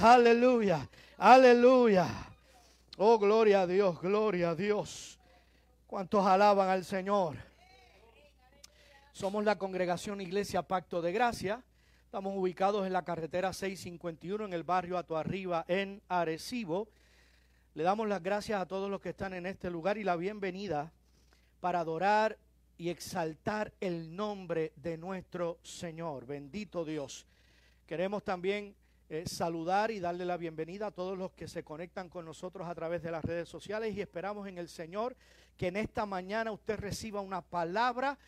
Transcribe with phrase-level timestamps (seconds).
[0.00, 0.88] Aleluya,
[1.18, 2.08] aleluya.
[2.96, 5.18] Oh, gloria a Dios, gloria a Dios.
[5.86, 7.36] ¿Cuántos alaban al Señor?
[9.12, 11.62] Somos la congregación Iglesia Pacto de Gracia.
[12.06, 16.88] Estamos ubicados en la carretera 651 en el barrio Ato Arriba en Arecibo.
[17.74, 20.90] Le damos las gracias a todos los que están en este lugar y la bienvenida
[21.60, 22.38] para adorar
[22.78, 26.24] y exaltar el nombre de nuestro Señor.
[26.24, 27.26] Bendito Dios.
[27.86, 28.74] Queremos también
[29.12, 32.74] eh, saludar y darle la bienvenida a todos los que se conectan con nosotros a
[32.74, 35.14] través de las redes sociales y esperamos en el Señor
[35.58, 38.18] que en esta mañana usted reciba una palabra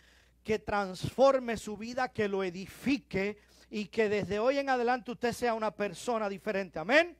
[0.42, 3.38] que transforme su vida, que lo edifique
[3.70, 6.78] y que desde hoy en adelante usted sea una persona diferente.
[6.78, 7.16] Amén.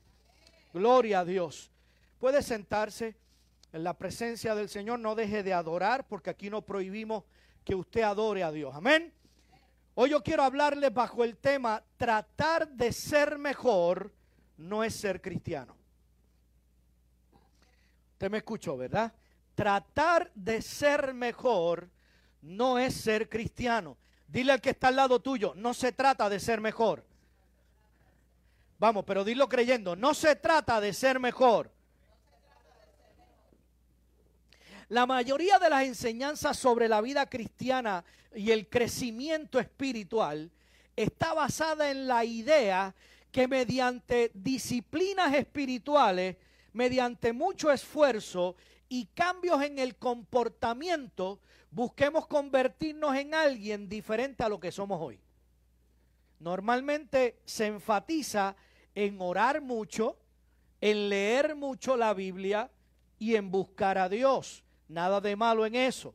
[0.75, 1.71] Gloria a Dios.
[2.19, 3.17] Puede sentarse
[3.73, 7.25] en la presencia del Señor, no deje de adorar porque aquí no prohibimos
[7.65, 8.75] que usted adore a Dios.
[8.75, 9.11] Amén.
[9.97, 14.13] Hoy yo quiero hablarles bajo el tema tratar de ser mejor
[14.57, 15.77] no es ser cristiano.
[18.13, 19.13] Usted me escuchó, ¿verdad?
[19.55, 21.89] Tratar de ser mejor
[22.43, 23.97] no es ser cristiano.
[24.27, 27.05] Dile al que está al lado tuyo, no se trata de ser mejor.
[28.79, 31.71] Vamos, pero dilo creyendo, no se trata de ser mejor.
[34.89, 38.05] La mayoría de las enseñanzas sobre la vida cristiana
[38.35, 40.51] y el crecimiento espiritual
[40.97, 42.95] está basada en la idea
[43.33, 46.37] que mediante disciplinas espirituales,
[46.73, 48.57] mediante mucho esfuerzo
[48.89, 51.41] y cambios en el comportamiento,
[51.71, 55.19] busquemos convertirnos en alguien diferente a lo que somos hoy.
[56.39, 58.55] Normalmente se enfatiza
[58.95, 60.19] en orar mucho,
[60.81, 62.71] en leer mucho la Biblia
[63.19, 64.64] y en buscar a Dios.
[64.89, 66.15] Nada de malo en eso.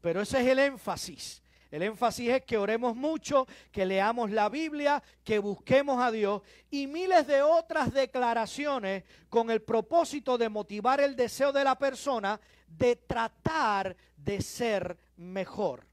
[0.00, 1.42] Pero ese es el énfasis.
[1.70, 6.88] El énfasis es que oremos mucho, que leamos la Biblia, que busquemos a Dios y
[6.88, 12.96] miles de otras declaraciones con el propósito de motivar el deseo de la persona de
[12.96, 15.86] tratar de ser mejor.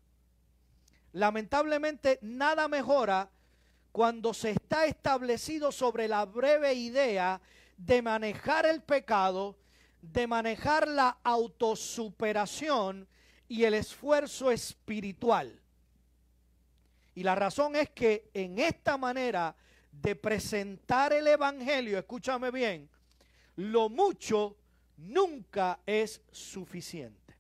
[1.14, 3.30] Lamentablemente nada mejora
[3.92, 7.40] cuando se está establecido sobre la breve idea
[7.78, 9.56] de manejar el pecado,
[10.02, 13.08] de manejar la autosuperación
[13.48, 15.60] y el esfuerzo espiritual.
[17.16, 19.56] Y la razón es que en esta manera
[19.92, 22.90] de presentar el Evangelio, escúchame bien,
[23.56, 24.56] lo mucho
[24.98, 27.36] nunca es suficiente.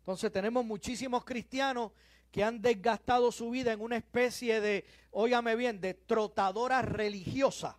[0.00, 1.92] Entonces tenemos muchísimos cristianos
[2.32, 7.76] que han desgastado su vida en una especie de, óigame bien, de trotadora religiosa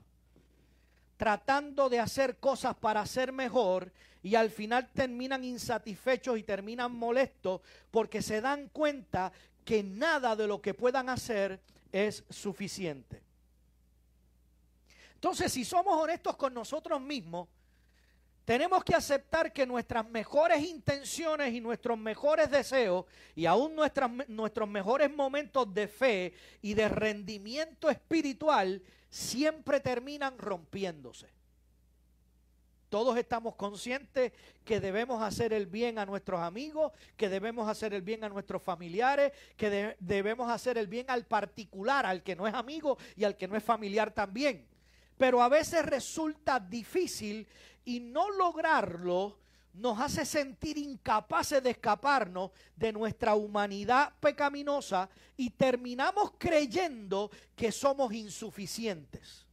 [1.22, 3.92] tratando de hacer cosas para ser mejor
[4.24, 7.62] y al final terminan insatisfechos y terminan molestos
[7.92, 9.32] porque se dan cuenta
[9.64, 11.62] que nada de lo que puedan hacer
[11.92, 13.22] es suficiente.
[15.14, 17.48] Entonces, si somos honestos con nosotros mismos,
[18.44, 23.06] tenemos que aceptar que nuestras mejores intenciones y nuestros mejores deseos
[23.36, 26.34] y aún nuestros mejores momentos de fe
[26.64, 31.27] y de rendimiento espiritual siempre terminan rompiéndose.
[32.89, 34.33] Todos estamos conscientes
[34.66, 38.61] que debemos hacer el bien a nuestros amigos, que debemos hacer el bien a nuestros
[38.61, 43.38] familiares, que debemos hacer el bien al particular, al que no es amigo y al
[43.38, 44.67] que no es familiar también.
[45.17, 47.47] Pero a veces resulta difícil
[47.85, 49.41] y no lograrlo
[49.74, 58.14] nos hace sentir incapaces de escaparnos de nuestra humanidad pecaminosa y terminamos creyendo que somos
[58.14, 59.46] insuficientes.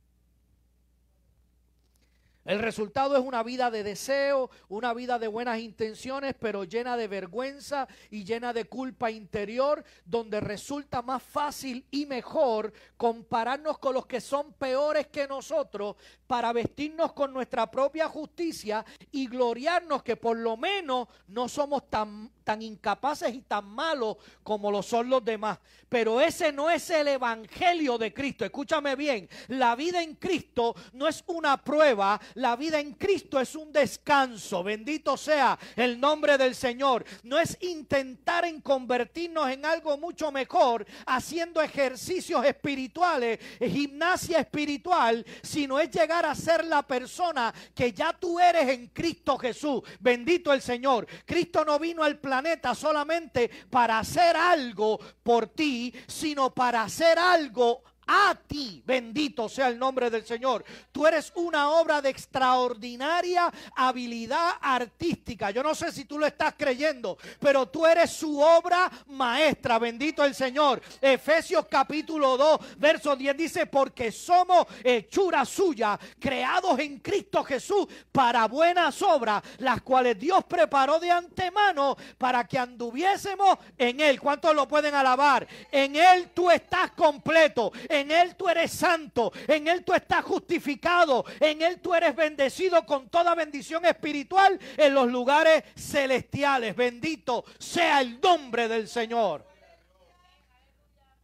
[2.48, 7.06] El resultado es una vida de deseo, una vida de buenas intenciones, pero llena de
[7.06, 14.06] vergüenza y llena de culpa interior, donde resulta más fácil y mejor compararnos con los
[14.06, 15.96] que son peores que nosotros
[16.26, 22.30] para vestirnos con nuestra propia justicia y gloriarnos que por lo menos no somos tan,
[22.48, 25.58] tan incapaces y tan malos como lo son los demás.
[25.86, 28.42] Pero ese no es el evangelio de Cristo.
[28.42, 33.54] Escúchame bien, la vida en Cristo no es una prueba, la vida en Cristo es
[33.54, 34.62] un descanso.
[34.62, 37.04] Bendito sea el nombre del Señor.
[37.22, 45.78] No es intentar en convertirnos en algo mucho mejor haciendo ejercicios espirituales, gimnasia espiritual, sino
[45.78, 49.82] es llegar a ser la persona que ya tú eres en Cristo Jesús.
[50.00, 51.06] Bendito el Señor.
[51.26, 52.37] Cristo no vino al planeta
[52.74, 58.82] solamente para hacer algo por ti, sino para hacer algo a ti.
[58.84, 60.64] Bendito sea el nombre del Señor.
[60.90, 65.50] Tú eres una obra de extraordinaria habilidad artística.
[65.50, 69.78] Yo no sé si tú lo estás creyendo, pero tú eres su obra maestra.
[69.78, 70.80] Bendito el Señor.
[71.00, 78.48] Efesios capítulo 2, verso 10 dice, porque somos hechura suya, creados en Cristo Jesús para
[78.48, 84.18] buenas obras, las cuales Dios preparó de antemano para que anduviésemos en Él.
[84.18, 85.46] ¿Cuántos lo pueden alabar?
[85.70, 87.70] En Él tú estás completo.
[88.10, 89.32] Él tú eres santo.
[89.46, 91.24] En Él tú estás justificado.
[91.40, 96.76] En Él tú eres bendecido con toda bendición espiritual en los lugares celestiales.
[96.76, 99.46] Bendito sea el nombre del Señor.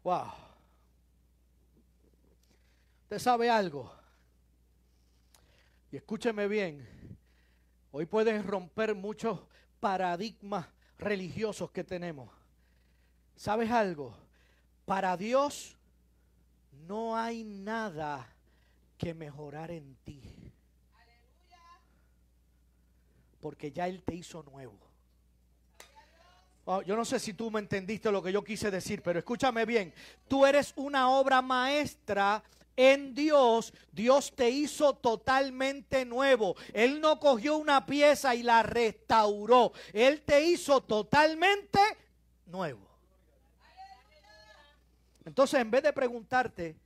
[0.02, 0.32] Wow.
[3.04, 3.94] ¿Usted sabe algo?
[5.92, 6.88] Y escúcheme bien.
[7.92, 9.38] Hoy pueden romper muchos
[9.78, 10.66] paradigmas
[10.98, 12.30] religiosos que tenemos.
[13.36, 14.16] ¿Sabes algo?
[14.84, 15.76] Para Dios
[16.86, 18.28] no hay nada
[18.98, 20.22] que mejorar en ti.
[23.40, 24.78] Porque ya Él te hizo nuevo.
[26.66, 29.66] Oh, yo no sé si tú me entendiste lo que yo quise decir, pero escúchame
[29.66, 29.92] bien.
[30.28, 32.42] Tú eres una obra maestra
[32.76, 36.56] en Dios, Dios te hizo totalmente nuevo.
[36.72, 39.72] Él no cogió una pieza y la restauró.
[39.92, 41.78] Él te hizo totalmente
[42.46, 42.93] nuevo.
[45.24, 46.76] Entonces, en vez de preguntarte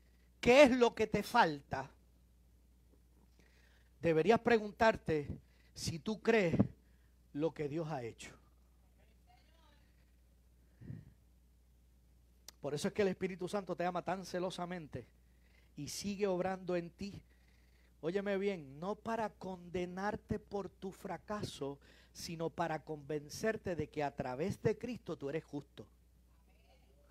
[0.41, 1.91] qué es lo que te falta,
[4.01, 5.29] deberías preguntarte
[5.75, 6.57] si tú crees
[7.33, 8.33] lo que Dios ha hecho.
[12.61, 15.07] Por eso es que el Espíritu Santo te ama tan celosamente
[15.77, 17.23] y sigue obrando en ti.
[18.01, 21.79] Óyeme bien, no para condenarte por tu fracaso,
[22.13, 25.87] sino para convencerte de que a través de Cristo tú eres justo.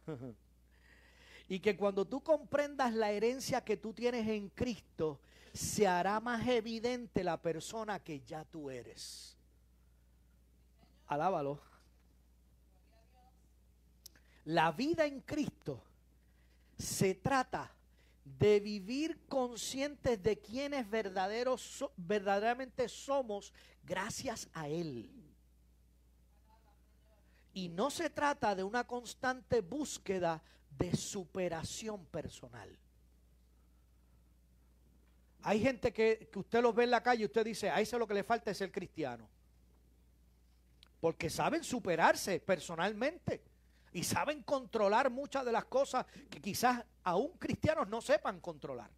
[1.47, 5.19] y que cuando tú comprendas la herencia que tú tienes en Cristo,
[5.53, 9.37] se hará más evidente la persona que ya tú eres.
[11.07, 11.61] Alábalo.
[14.45, 15.83] La vida en Cristo
[16.77, 17.71] se trata
[18.23, 23.53] de vivir conscientes de quienes verdaderos, verdaderamente somos
[23.83, 25.09] gracias a Él.
[27.53, 30.43] Y no se trata de una constante búsqueda
[30.77, 32.77] de superación personal.
[35.43, 38.07] Hay gente que, usted los ve en la calle y usted dice, a eso lo
[38.07, 39.29] que le falta es ser cristiano.
[40.99, 43.41] Porque saben superarse personalmente
[43.93, 48.91] y saben controlar muchas de las cosas que quizás aún cristianos no sepan controlar.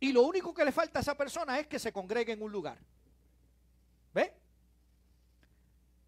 [0.00, 2.52] Y lo único que le falta a esa persona es que se congregue en un
[2.52, 2.78] lugar.
[4.12, 4.34] ¿Ve?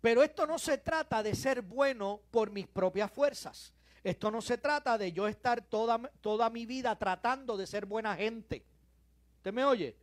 [0.01, 3.73] Pero esto no se trata de ser bueno por mis propias fuerzas.
[4.07, 8.15] Esto no se trata de yo estar toda, toda mi vida tratando de ser buena
[8.15, 8.65] gente.
[9.39, 9.97] ¿Usted me oye?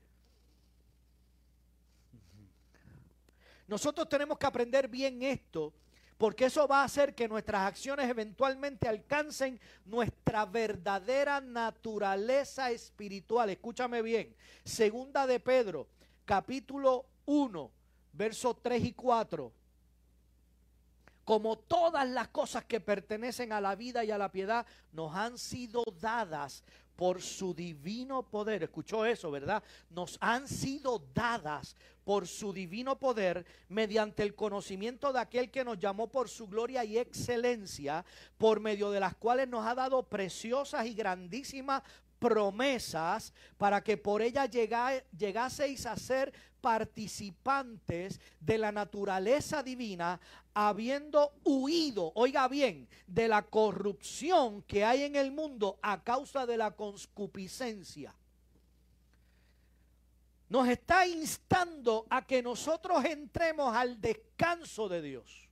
[3.66, 5.72] Nosotros tenemos que aprender bien esto
[6.18, 13.52] porque eso va a hacer que nuestras acciones eventualmente alcancen nuestra verdadera naturaleza espiritual.
[13.52, 14.36] Escúchame bien.
[14.66, 15.88] Segunda de Pedro,
[16.26, 17.72] capítulo 1,
[18.12, 19.63] versos 3 y 4
[21.26, 25.38] como todas las cosas que pertenecen a la vida y a la piedad, nos han
[25.38, 26.64] sido dadas
[26.96, 28.64] por su divino poder.
[28.64, 29.64] Escuchó eso, ¿verdad?
[29.90, 35.80] Nos han sido dadas por su divino poder mediante el conocimiento de aquel que nos
[35.80, 38.06] llamó por su gloria y excelencia,
[38.38, 41.82] por medio de las cuales nos ha dado preciosas y grandísimas
[42.24, 50.22] promesas para que por ella llegaseis a ser participantes de la naturaleza divina,
[50.54, 56.56] habiendo huido, oiga bien, de la corrupción que hay en el mundo a causa de
[56.56, 58.16] la conscupiscencia.
[60.48, 65.50] Nos está instando a que nosotros entremos al descanso de Dios.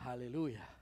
[0.00, 0.73] Aleluya.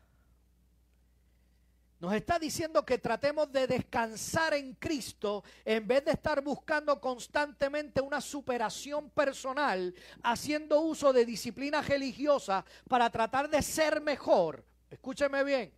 [2.03, 8.01] Nos está diciendo que tratemos de descansar en Cristo en vez de estar buscando constantemente
[8.01, 14.65] una superación personal, haciendo uso de disciplina religiosa para tratar de ser mejor.
[14.91, 15.73] Escúcheme bien.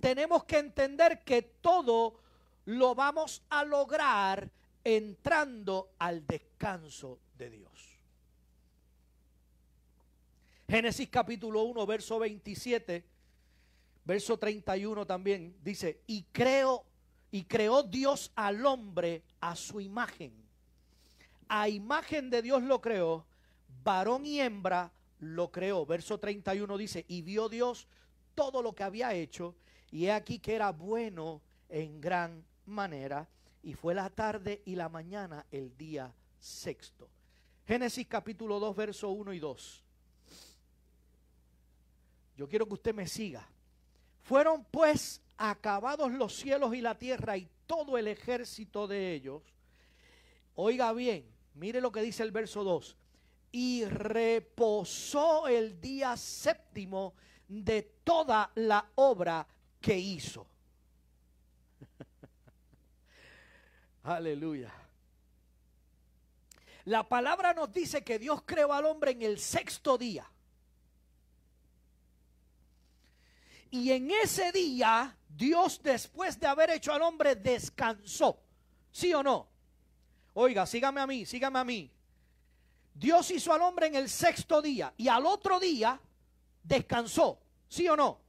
[0.00, 2.18] Tenemos que entender que todo
[2.64, 4.48] lo vamos a lograr
[4.82, 7.98] entrando al descanso de Dios.
[10.66, 13.17] Génesis capítulo 1, verso 27
[14.08, 16.86] verso 31 también dice, y creo,
[17.30, 20.32] y creó Dios al hombre a su imagen.
[21.46, 23.26] A imagen de Dios lo creó,
[23.84, 25.84] varón y hembra lo creó.
[25.84, 27.86] Verso 31 dice, y vio Dios
[28.34, 29.54] todo lo que había hecho,
[29.90, 33.28] y he aquí que era bueno en gran manera,
[33.62, 37.10] y fue la tarde y la mañana el día sexto.
[37.66, 39.84] Génesis capítulo 2, verso 1 y 2.
[42.38, 43.46] Yo quiero que usted me siga.
[44.28, 49.42] Fueron pues acabados los cielos y la tierra y todo el ejército de ellos.
[50.54, 52.94] Oiga bien, mire lo que dice el verso 2.
[53.52, 57.14] Y reposó el día séptimo
[57.48, 59.46] de toda la obra
[59.80, 60.46] que hizo.
[64.02, 64.74] Aleluya.
[66.84, 70.30] La palabra nos dice que Dios creó al hombre en el sexto día.
[73.70, 78.40] Y en ese día, Dios después de haber hecho al hombre descansó.
[78.90, 79.48] ¿Sí o no?
[80.34, 81.90] Oiga, sígame a mí, sígame a mí.
[82.94, 86.00] Dios hizo al hombre en el sexto día y al otro día
[86.62, 87.38] descansó.
[87.68, 88.20] ¿Sí o no?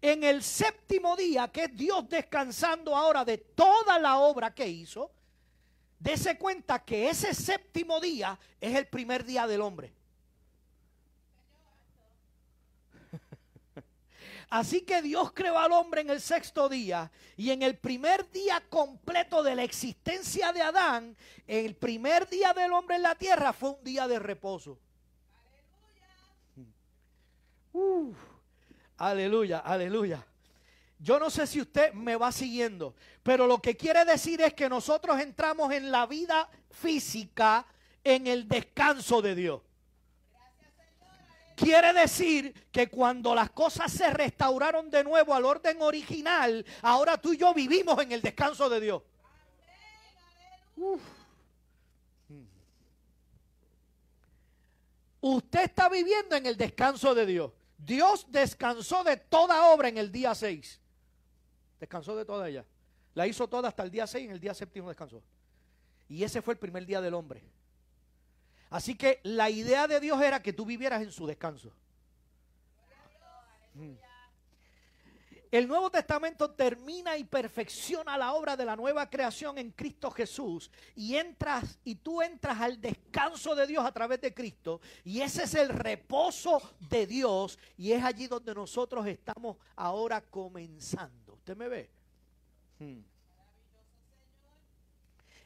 [0.00, 5.10] En el séptimo día, que es Dios descansando ahora de toda la obra que hizo,
[6.04, 9.90] Dese cuenta que ese séptimo día es el primer día del hombre.
[14.50, 18.62] Así que Dios creó al hombre en el sexto día y en el primer día
[18.68, 23.70] completo de la existencia de Adán, el primer día del hombre en la tierra fue
[23.70, 24.78] un día de reposo.
[28.96, 30.24] aleluya, aleluya.
[30.98, 34.68] Yo no sé si usted me va siguiendo, pero lo que quiere decir es que
[34.68, 37.66] nosotros entramos en la vida física
[38.02, 39.60] en el descanso de Dios.
[41.56, 47.32] Quiere decir que cuando las cosas se restauraron de nuevo al orden original, ahora tú
[47.32, 49.02] y yo vivimos en el descanso de Dios.
[55.20, 57.52] Usted está viviendo en el descanso de Dios.
[57.78, 60.80] Dios descansó de toda obra en el día 6.
[61.78, 62.64] Descansó de toda ella.
[63.14, 65.22] La hizo toda hasta el día 6 y en el día séptimo descansó.
[66.08, 67.42] Y ese fue el primer día del hombre.
[68.74, 71.72] Así que la idea de Dios era que tú vivieras en su descanso.
[73.72, 73.92] Mm.
[75.52, 80.72] El Nuevo Testamento termina y perfecciona la obra de la nueva creación en Cristo Jesús
[80.96, 85.44] y entras y tú entras al descanso de Dios a través de Cristo y ese
[85.44, 91.34] es el reposo de Dios y es allí donde nosotros estamos ahora comenzando.
[91.34, 91.90] ¿Usted me ve?
[92.80, 93.02] Hmm.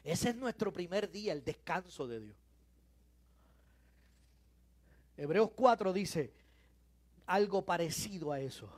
[0.03, 2.48] Ese es nuestro primer día, el descanso de Dios.
[5.19, 6.31] Hebreos 4 dice
[7.25, 8.69] algo parecido a eso.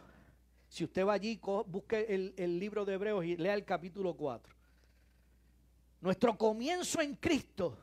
[0.68, 4.52] Si usted va allí, busque el, el libro de Hebreos y lea el capítulo 4.
[6.02, 7.78] Nuestro comienzo en Cristo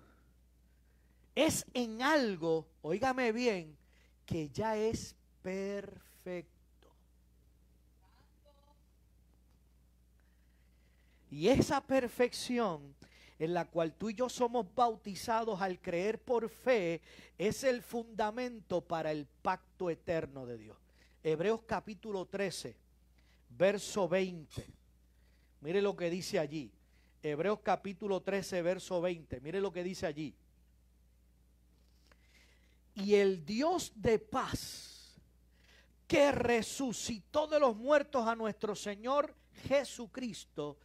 [1.37, 3.79] es en algo, oígame bien,
[4.27, 6.88] que ya es perfecto.
[11.31, 12.93] Y esa perfección
[13.38, 17.00] en la cual tú y yo somos bautizados al creer por fe
[17.37, 20.76] es el fundamento para el pacto eterno de Dios.
[21.23, 22.76] Hebreos capítulo 13,
[23.50, 24.66] verso 20.
[25.61, 26.73] Mire lo que dice allí.
[27.23, 29.40] Hebreos capítulo 13, verso 20.
[29.40, 30.35] Mire lo que dice allí.
[32.95, 35.14] Y el Dios de paz,
[36.09, 39.35] que resucitó de los muertos a nuestro Señor
[39.68, 40.78] Jesucristo,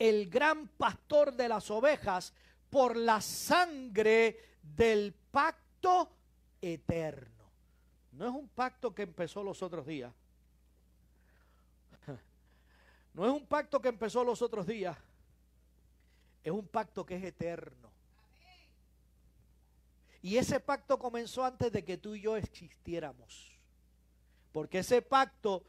[0.00, 2.32] el gran pastor de las ovejas
[2.70, 6.10] por la sangre del pacto
[6.60, 7.44] eterno.
[8.12, 10.12] No es un pacto que empezó los otros días.
[13.12, 14.96] No es un pacto que empezó los otros días.
[16.44, 17.90] Es un pacto que es eterno.
[20.22, 23.58] Y ese pacto comenzó antes de que tú y yo existiéramos.
[24.52, 25.64] Porque ese pacto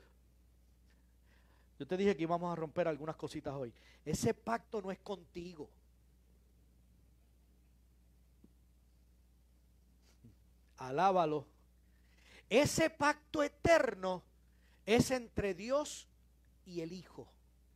[1.81, 3.73] yo te dije que íbamos a romper algunas cositas hoy.
[4.05, 5.67] Ese pacto no es contigo.
[10.77, 11.47] Alábalo.
[12.47, 14.21] Ese pacto eterno
[14.85, 16.07] es entre Dios
[16.67, 17.27] y el Hijo.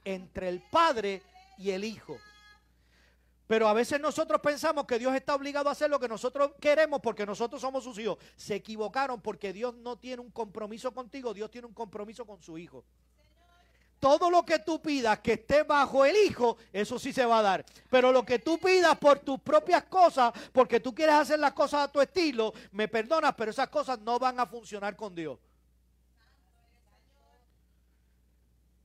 [0.03, 1.23] Entre el Padre
[1.57, 2.19] y el Hijo.
[3.47, 6.99] Pero a veces nosotros pensamos que Dios está obligado a hacer lo que nosotros queremos
[7.01, 8.19] porque nosotros somos sus hijos.
[8.35, 12.55] Se equivocaron porque Dios no tiene un compromiso contigo, Dios tiene un compromiso con su
[12.59, 12.85] Hijo
[14.05, 17.41] todo lo que tú pidas que esté bajo el Hijo, eso sí se va a
[17.41, 17.65] dar.
[17.89, 21.85] Pero lo que tú pidas por tus propias cosas, porque tú quieres hacer las cosas
[21.85, 25.39] a tu estilo, me perdonas, pero esas cosas no van a funcionar con Dios.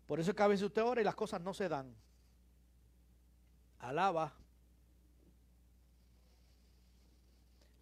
[0.06, 1.94] Por eso es que a veces usted ora y las cosas no se dan.
[3.80, 4.32] Alaba.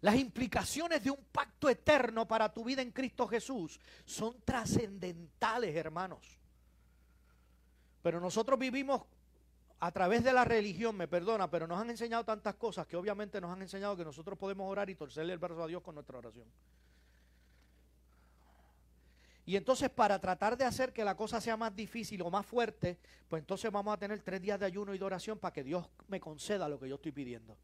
[0.01, 6.38] Las implicaciones de un pacto eterno para tu vida en Cristo Jesús son trascendentales, hermanos.
[8.01, 9.03] Pero nosotros vivimos
[9.79, 13.39] a través de la religión, me perdona, pero nos han enseñado tantas cosas que obviamente
[13.39, 16.17] nos han enseñado que nosotros podemos orar y torcerle el brazo a Dios con nuestra
[16.17, 16.45] oración.
[19.45, 22.99] Y entonces para tratar de hacer que la cosa sea más difícil o más fuerte,
[23.27, 25.87] pues entonces vamos a tener tres días de ayuno y de oración para que Dios
[26.07, 27.57] me conceda lo que yo estoy pidiendo.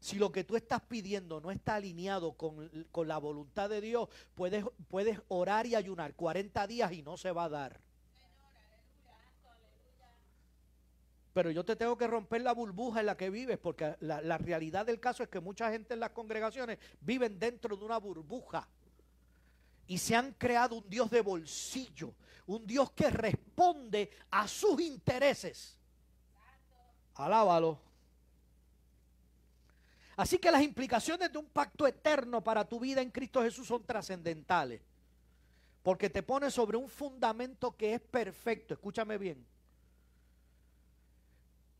[0.00, 2.70] Si lo que tú estás pidiendo no está alineado con,
[3.06, 7.44] la voluntad de Dios, puedes, puedes orar y ayunar 40 días y no se va
[7.44, 7.87] a dar.
[11.38, 14.84] Pero yo te tengo que romper la burbuja en la que vives, porque la, realidad
[14.84, 18.66] del caso es que mucha gente en las congregaciones viven dentro de una burbuja
[19.86, 22.12] y se han creado un Dios de bolsillo,
[22.48, 25.78] un Dios que responde a sus intereses.
[27.14, 27.78] Alábalo.
[30.16, 33.84] Así que las implicaciones de un pacto eterno para tu vida en Cristo Jesús son
[33.84, 34.80] trascendentales.
[35.84, 38.74] Porque te pone sobre un fundamento que es perfecto.
[38.74, 39.46] Escúchame bien.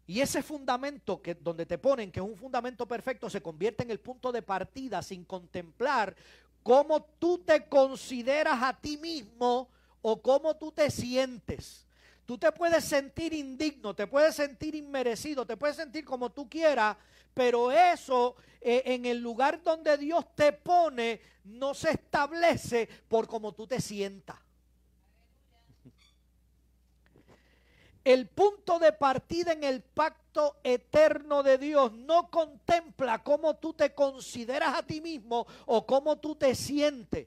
[0.09, 3.91] Y ese fundamento que donde te ponen que es un fundamento perfecto se convierte en
[3.91, 6.17] el punto de partida sin contemplar
[6.63, 9.69] cómo tú te consideras a ti mismo
[10.01, 11.87] o cómo tú te sientes.
[12.25, 16.97] Tú te puedes sentir indigno, te puedes sentir inmerecido, te puedes sentir como tú quieras,
[17.35, 23.53] pero eso eh, en el lugar donde Dios te pone no se establece por cómo
[23.53, 24.37] tú te sientas.
[28.09, 33.93] El punto de partida en el pacto eterno de Dios no contempla cómo tú te
[33.93, 37.27] consideras a ti mismo o cómo tú te sientes,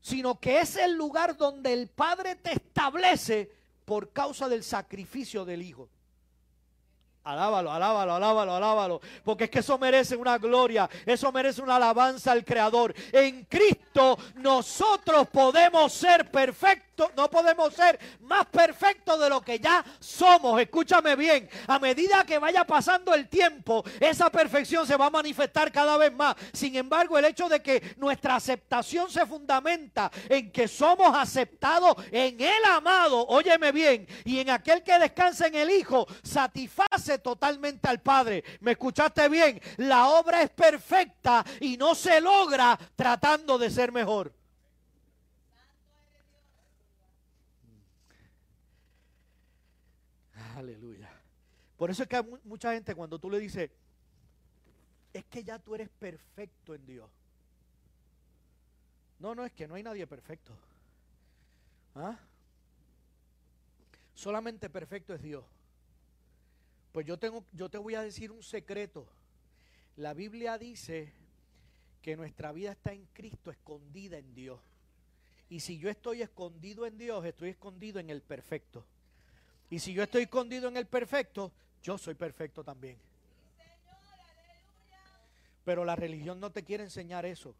[0.00, 3.52] sino que es el lugar donde el Padre te establece
[3.84, 5.88] por causa del sacrificio del Hijo.
[7.22, 9.00] Alábalo, alábalo, alábalo, alábalo.
[9.24, 10.90] Porque es que eso merece una gloria.
[11.06, 12.92] Eso merece una alabanza al Creador.
[13.12, 16.83] En Cristo nosotros podemos ser perfectos.
[17.16, 20.60] No podemos ser más perfectos de lo que ya somos.
[20.60, 21.48] Escúchame bien.
[21.66, 26.12] A medida que vaya pasando el tiempo, esa perfección se va a manifestar cada vez
[26.12, 26.34] más.
[26.52, 32.40] Sin embargo, el hecho de que nuestra aceptación se fundamenta en que somos aceptados en
[32.40, 38.00] el amado, óyeme bien, y en aquel que descansa en el Hijo, satisface totalmente al
[38.00, 38.44] Padre.
[38.60, 39.60] ¿Me escuchaste bien?
[39.78, 44.32] La obra es perfecta y no se logra tratando de ser mejor.
[50.56, 51.10] Aleluya.
[51.76, 53.70] Por eso es que hay mucha gente cuando tú le dices,
[55.12, 57.10] es que ya tú eres perfecto en Dios.
[59.18, 60.56] No, no, es que no hay nadie perfecto.
[61.94, 62.18] ¿Ah?
[64.14, 65.44] Solamente perfecto es Dios.
[66.92, 69.08] Pues yo, tengo, yo te voy a decir un secreto.
[69.96, 71.12] La Biblia dice
[72.02, 74.60] que nuestra vida está en Cristo, escondida en Dios.
[75.48, 78.84] Y si yo estoy escondido en Dios, estoy escondido en el perfecto.
[79.70, 82.98] Y si yo estoy escondido en el perfecto, yo soy perfecto también.
[85.64, 87.54] Pero la religión no te quiere enseñar eso.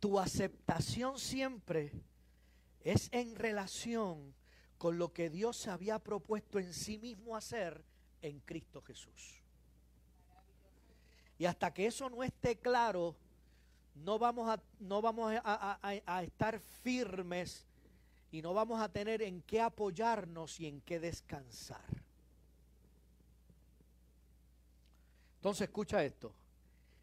[0.00, 1.92] Tu aceptación siempre
[2.84, 4.34] es en relación
[4.78, 7.84] con lo que Dios había propuesto en sí mismo hacer
[8.22, 9.42] en Cristo Jesús.
[11.36, 13.16] Y hasta que eso no esté claro,
[14.04, 17.66] no vamos a, no vamos a, a, estar firmes
[18.30, 21.84] y no vamos a tener en qué apoyarnos y en qué descansar.
[25.36, 26.32] Entonces escucha esto.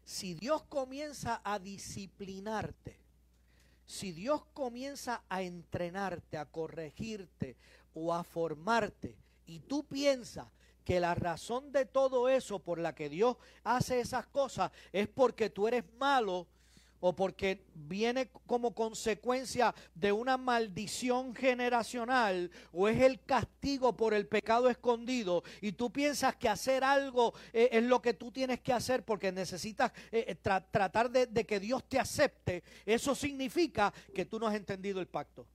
[0.04, 2.96] Si Dios comienza a disciplinarte,
[3.86, 7.56] si Dios comienza a entrenarte, a corregirte
[7.94, 10.46] o a formarte, y tú piensas
[10.84, 15.50] que la razón de todo eso por la que Dios hace esas cosas es porque
[15.50, 16.46] tú eres malo,
[17.00, 24.26] o porque viene como consecuencia de una maldición generacional o es el castigo por el
[24.26, 28.72] pecado escondido y tú piensas que hacer algo eh, es lo que tú tienes que
[28.72, 34.24] hacer porque necesitas eh, eh, tratar de, de que Dios te acepte, eso significa que
[34.24, 35.46] tú no has entendido el pacto.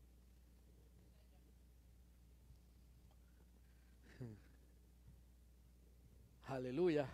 [6.51, 7.07] Aleluya.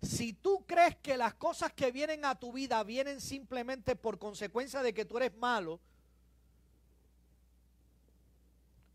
[0.00, 4.82] Si tú crees que las cosas que vienen a tu vida vienen simplemente por consecuencia
[4.82, 5.80] de que tú eres malo,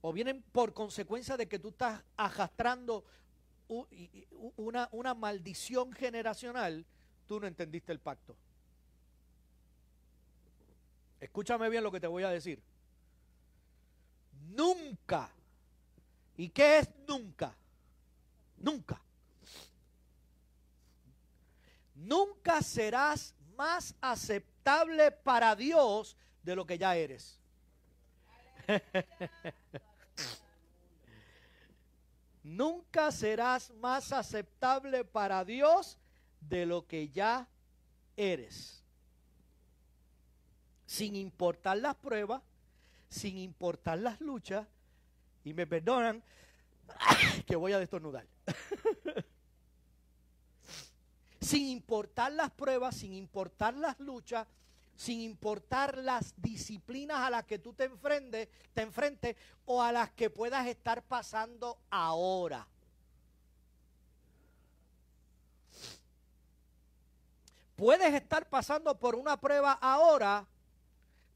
[0.01, 3.05] o vienen por consecuencia de que tú estás arrastrando
[4.57, 6.85] una, una maldición generacional,
[7.25, 8.35] tú no entendiste el pacto.
[11.19, 12.61] Escúchame bien lo que te voy a decir.
[14.51, 15.29] Nunca.
[16.35, 17.55] ¿Y qué es nunca?
[18.57, 19.02] Nunca.
[22.03, 27.39] Nunca serás más aceptable para Dios de lo que ya eres.
[32.43, 35.97] Nunca serás más aceptable para Dios
[36.41, 37.47] de lo que ya
[38.17, 38.83] eres.
[40.85, 42.41] Sin importar las pruebas,
[43.07, 44.67] sin importar las luchas,
[45.45, 46.21] y me perdonan
[47.47, 48.27] que voy a destornudar.
[51.43, 54.47] sin importar las pruebas, sin importar las luchas,
[54.95, 60.11] sin importar las disciplinas a las que tú te enfrentes, te enfrentes o a las
[60.11, 62.67] que puedas estar pasando ahora.
[67.75, 70.45] Puedes estar pasando por una prueba ahora,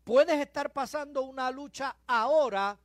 [0.04, 2.78] puedes estar pasando una lucha ahora,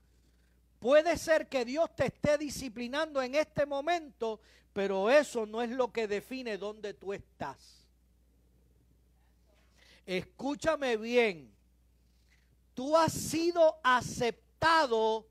[0.81, 4.41] puede ser que Dios te esté disciplinando en este momento,
[4.73, 7.87] pero eso no es lo que define dónde tú estás.
[10.07, 11.53] Escúchame bien.
[12.75, 15.27] Tú has sido aceptado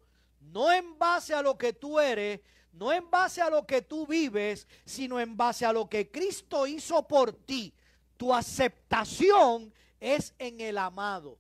[0.51, 2.41] no en base a lo que tú eres,
[2.73, 6.67] no en base a lo que tú vives, sino en base a lo que Cristo
[6.67, 7.73] hizo por ti.
[8.17, 11.37] Tu aceptación es en el amado.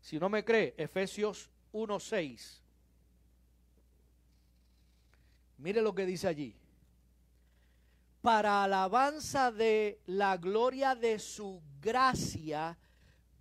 [0.00, 2.63] Si no me cree, Efesios 1:6.
[5.58, 6.54] Mire lo que dice allí
[8.24, 12.74] para alabanza de la gloria de su gracia,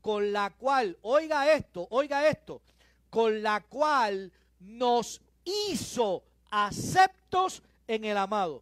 [0.01, 2.61] con la cual, oiga esto, oiga esto,
[3.09, 8.61] con la cual nos hizo aceptos en el amado.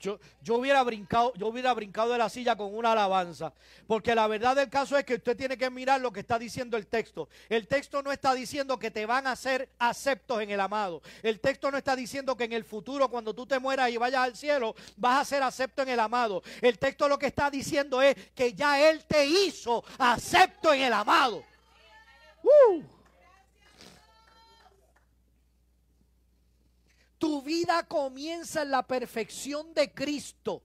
[0.00, 3.52] Yo, yo, hubiera brincado, yo hubiera brincado de la silla con una alabanza.
[3.86, 6.76] Porque la verdad del caso es que usted tiene que mirar lo que está diciendo
[6.76, 7.28] el texto.
[7.48, 11.00] El texto no está diciendo que te van a ser aceptos en el amado.
[11.22, 14.22] El texto no está diciendo que en el futuro, cuando tú te mueras y vayas
[14.22, 16.42] al cielo, vas a ser acepto en el amado.
[16.60, 20.92] El texto lo que está diciendo es que ya Él te hizo acepto en el
[20.92, 21.44] amado.
[22.42, 22.97] ¡Uh!
[27.18, 30.62] Tu vida comienza en la perfección de Cristo.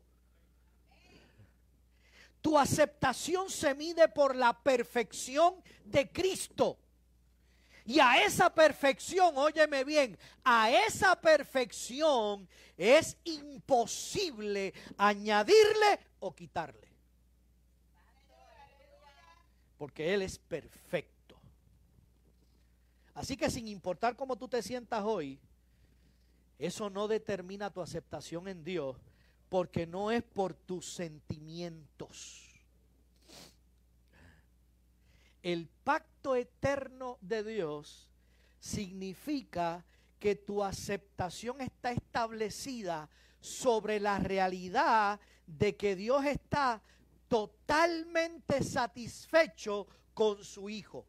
[2.42, 6.78] Tu aceptación se mide por la perfección de Cristo.
[7.86, 16.88] Y a esa perfección, óyeme bien, a esa perfección es imposible añadirle o quitarle.
[19.78, 21.36] Porque Él es perfecto.
[23.13, 25.39] Así que sin importar cómo tú te sientas hoy,
[26.60, 28.98] eso no determina tu aceptación en Dios
[29.50, 32.50] porque no es por tus sentimientos.
[35.42, 38.10] El pacto eterno de Dios
[38.60, 39.86] significa
[40.20, 43.10] que tu aceptación está establecida
[43.42, 46.82] sobre la realidad de que Dios está
[47.28, 51.06] totalmente satisfecho con su Hijo.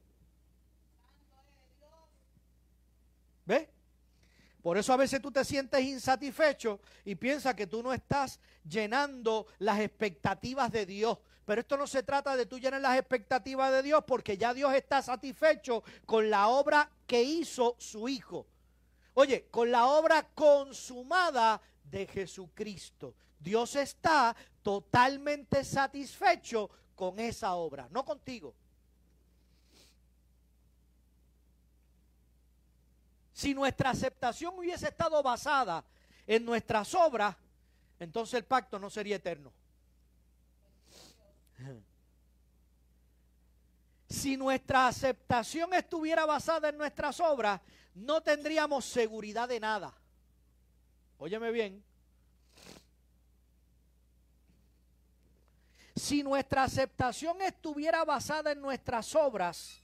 [3.46, 3.70] ¿Ve?
[4.64, 9.46] Por eso a veces tú te sientes insatisfecho y piensas que tú no estás llenando
[9.58, 11.18] las expectativas de Dios.
[11.44, 14.72] Pero esto no se trata de tú llenar las expectativas de Dios porque ya Dios
[14.72, 18.46] está satisfecho con la obra que hizo su Hijo.
[19.12, 23.14] Oye, con la obra consumada de Jesucristo.
[23.38, 28.54] Dios está totalmente satisfecho con esa obra, no contigo.
[33.34, 35.84] Si nuestra aceptación hubiese estado basada
[36.24, 37.34] en nuestras obras,
[37.98, 39.52] entonces el pacto no sería eterno.
[44.08, 47.60] Si nuestra aceptación estuviera basada en nuestras obras,
[47.96, 49.92] no tendríamos seguridad de nada.
[51.18, 51.82] Óyeme bien.
[55.96, 59.83] Si nuestra aceptación estuviera basada en nuestras obras,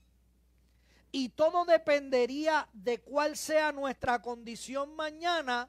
[1.12, 5.68] y todo dependería de cuál sea nuestra condición mañana,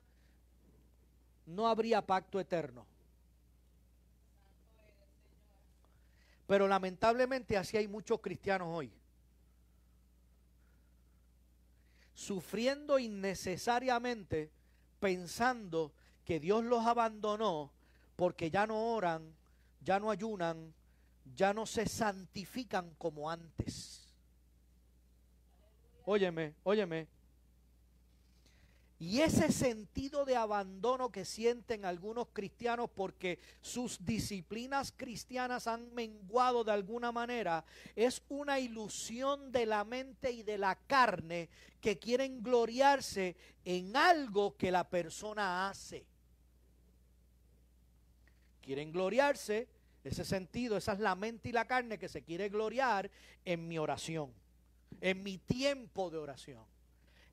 [1.46, 2.86] no habría pacto eterno.
[6.48, 8.92] Pero lamentablemente así hay muchos cristianos hoy.
[12.14, 14.52] Sufriendo innecesariamente,
[15.00, 15.92] pensando
[16.26, 17.72] que Dios los abandonó
[18.16, 19.34] porque ya no oran,
[19.84, 20.74] ya no ayunan,
[21.36, 24.01] ya no se santifican como antes.
[26.06, 27.08] Óyeme, óyeme.
[29.02, 36.64] Y ese sentido de abandono que sienten algunos cristianos porque sus disciplinas cristianas han menguado
[36.64, 41.50] de alguna manera es una ilusión de la mente y de la carne
[41.82, 43.36] que quieren gloriarse
[43.66, 46.06] en algo que la persona hace.
[48.62, 49.68] Quieren gloriarse,
[50.04, 53.10] ese sentido, esa es la mente y la carne que se quiere gloriar
[53.46, 54.32] en mi oración,
[55.00, 56.66] en mi tiempo de oración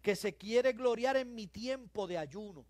[0.03, 2.65] que se quiere gloriar en mi tiempo de ayuno.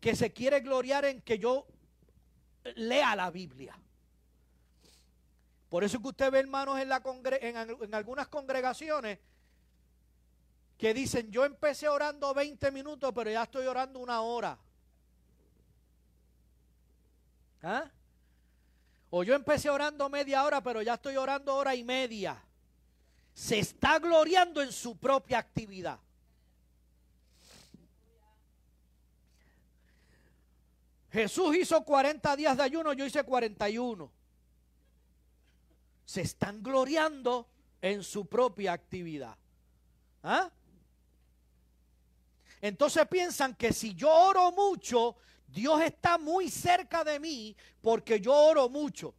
[0.00, 1.66] Que se quiere gloriar en que yo
[2.76, 3.78] lea la Biblia.
[5.68, 7.02] Por eso que usted ve, hermanos, en, la
[7.40, 9.18] en, algunas congregaciones
[10.78, 14.58] que dicen, yo empecé orando 20 minutos, pero ya estoy orando una hora.
[17.62, 17.90] ¿Ah?
[19.16, 22.36] O yo empecé orando media hora, pero ya estoy orando hora y media
[23.32, 26.00] se está gloriando en su propia actividad.
[31.12, 34.10] Jesús hizo 40 días de ayuno, yo hice 41.
[36.04, 37.48] Se están gloriando
[37.80, 39.36] en su propia actividad.
[40.24, 40.50] ¿Ah?
[42.60, 45.16] Entonces piensan que si yo oro mucho,
[45.54, 49.14] Dios está muy cerca de mí porque yo oro mucho.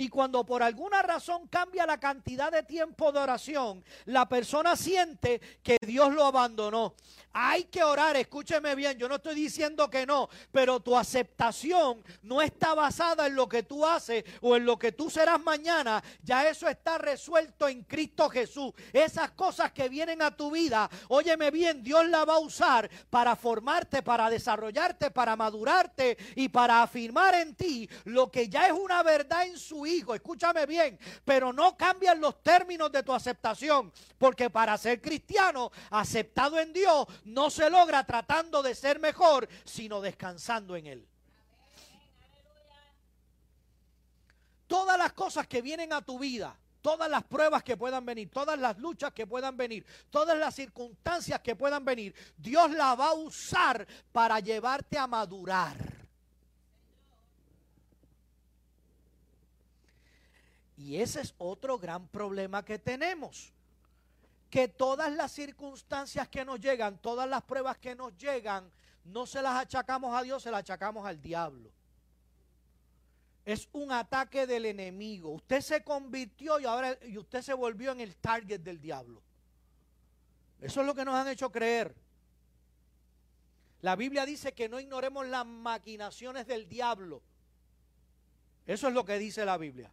[0.00, 5.42] Y cuando por alguna razón cambia la cantidad de tiempo de oración, la persona siente
[5.62, 6.94] que Dios lo abandonó.
[7.34, 12.40] Hay que orar, escúcheme bien, yo no estoy diciendo que no, pero tu aceptación no
[12.40, 16.48] está basada en lo que tú haces o en lo que tú serás mañana, ya
[16.48, 18.72] eso está resuelto en Cristo Jesús.
[18.94, 23.36] Esas cosas que vienen a tu vida, óyeme bien, Dios la va a usar para
[23.36, 29.02] formarte, para desarrollarte, para madurarte y para afirmar en ti lo que ya es una
[29.02, 30.14] verdad en su Hijo.
[30.14, 36.58] Escúchame bien, pero no cambian los términos de tu aceptación, porque para ser cristiano, aceptado
[36.58, 41.08] en Dios, no se logra tratando de ser mejor, sino descansando en Él.
[44.66, 48.58] Todas las cosas que vienen a tu vida, todas las pruebas que puedan venir, todas
[48.58, 53.14] las luchas que puedan venir, todas las circunstancias que puedan venir, Dios la va a
[53.14, 55.99] usar para llevarte a madurar.
[60.80, 63.52] Y ese es otro gran problema que tenemos
[64.48, 68.68] que todas las circunstancias que nos llegan, todas las pruebas que nos llegan,
[69.04, 71.70] no se las achacamos a Dios, se las achacamos al diablo.
[73.44, 75.28] Es un ataque del enemigo.
[75.32, 79.22] Usted se convirtió y ahora y usted se volvió en el target del diablo.
[80.62, 81.94] Eso es lo que nos han hecho creer.
[83.82, 87.20] La Biblia dice que no ignoremos las maquinaciones del diablo.
[88.66, 89.90] Eso es lo que dice la Biblia.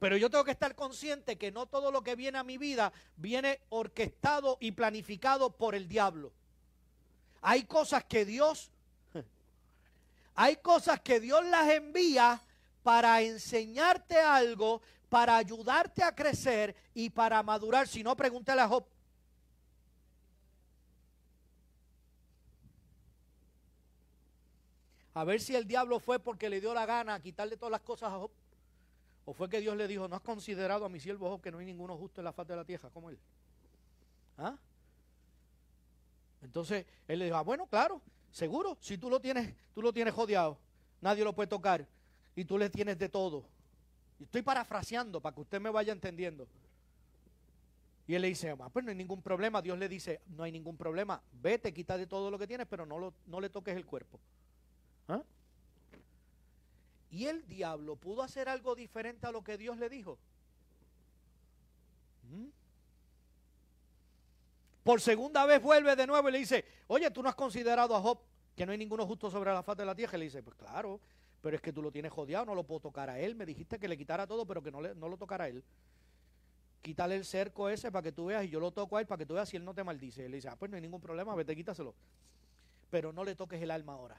[0.00, 2.90] Pero yo tengo que estar consciente que no todo lo que viene a mi vida
[3.16, 6.32] viene orquestado y planificado por el diablo.
[7.42, 8.70] Hay cosas que Dios,
[10.34, 12.40] hay cosas que Dios las envía
[12.82, 17.86] para enseñarte algo, para ayudarte a crecer y para madurar.
[17.86, 18.86] Si no, pregúntale a Job.
[25.12, 27.82] A ver si el diablo fue porque le dio la gana a quitarle todas las
[27.82, 28.30] cosas a Job.
[29.24, 31.66] ¿O fue que Dios le dijo, no has considerado a mi siervo que no hay
[31.66, 33.18] ninguno justo en la faz de la tierra como él?
[34.38, 34.56] ¿Ah?
[36.42, 40.14] Entonces él le dijo, ah, bueno, claro, seguro, si tú lo tienes, tú lo tienes
[40.14, 40.58] jodeado,
[41.00, 41.86] nadie lo puede tocar
[42.34, 43.44] y tú le tienes de todo.
[44.20, 46.46] estoy parafraseando para que usted me vaya entendiendo.
[48.06, 49.62] Y él le dice, ah, pues no hay ningún problema.
[49.62, 52.84] Dios le dice, no hay ningún problema, vete, quita de todo lo que tienes, pero
[52.84, 54.18] no, lo, no le toques el cuerpo.
[55.06, 55.22] ¿Ah?
[57.10, 60.18] Y el diablo pudo hacer algo diferente a lo que Dios le dijo.
[62.30, 62.48] ¿Mm?
[64.84, 68.00] Por segunda vez vuelve de nuevo y le dice, oye, tú no has considerado a
[68.00, 68.18] Job
[68.56, 70.16] que no hay ninguno justo sobre la faz de la tierra.
[70.16, 71.00] Y le dice, pues claro,
[71.42, 73.34] pero es que tú lo tienes jodiado, no lo puedo tocar a él.
[73.34, 75.64] Me dijiste que le quitara todo, pero que no, lo tocara a él.
[76.82, 79.18] Quítale el cerco ese para que tú veas y yo lo toco a él para
[79.18, 80.24] que tú veas si él no te maldice.
[80.24, 81.94] Él le dice, ah, pues no hay ningún problema, vete, quítaselo.
[82.90, 84.16] Pero no le toques el alma ahora.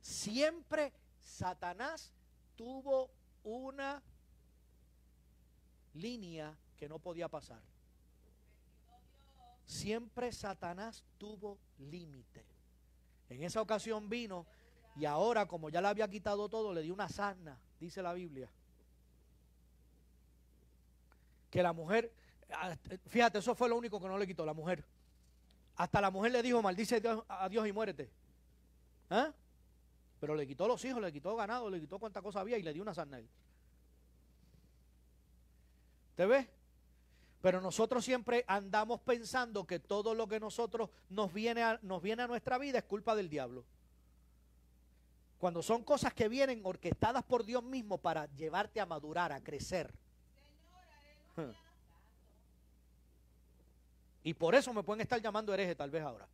[0.00, 0.92] Siempre
[1.22, 2.12] Satanás
[2.56, 3.10] tuvo
[3.44, 4.02] una
[5.94, 7.60] línea que no podía pasar.
[9.64, 12.44] Siempre Satanás tuvo límite.
[13.28, 14.46] En esa ocasión vino
[14.96, 18.50] y ahora como ya le había quitado todo, le dio una sarna, dice la Biblia.
[21.50, 22.12] Que la mujer,
[22.50, 24.84] ah, fíjate, eso fue lo único que no le quitó la mujer.
[25.76, 28.10] Hasta la mujer le dijo, maldice a Dios y muérete.
[29.08, 29.32] ¿Ah?
[30.22, 32.72] Pero le quitó los hijos, le quitó ganado, le quitó cuánta cosa había y le
[32.72, 33.20] dio una sarna
[36.14, 36.46] ¿Te ves?
[37.40, 42.22] Pero nosotros siempre andamos pensando que todo lo que nosotros nos viene a, nos viene
[42.22, 43.64] a nuestra vida es culpa del diablo.
[45.38, 49.92] Cuando son cosas que vienen orquestadas por Dios mismo para llevarte a madurar, a crecer.
[54.22, 56.28] Y por eso me pueden estar llamando hereje tal vez ahora.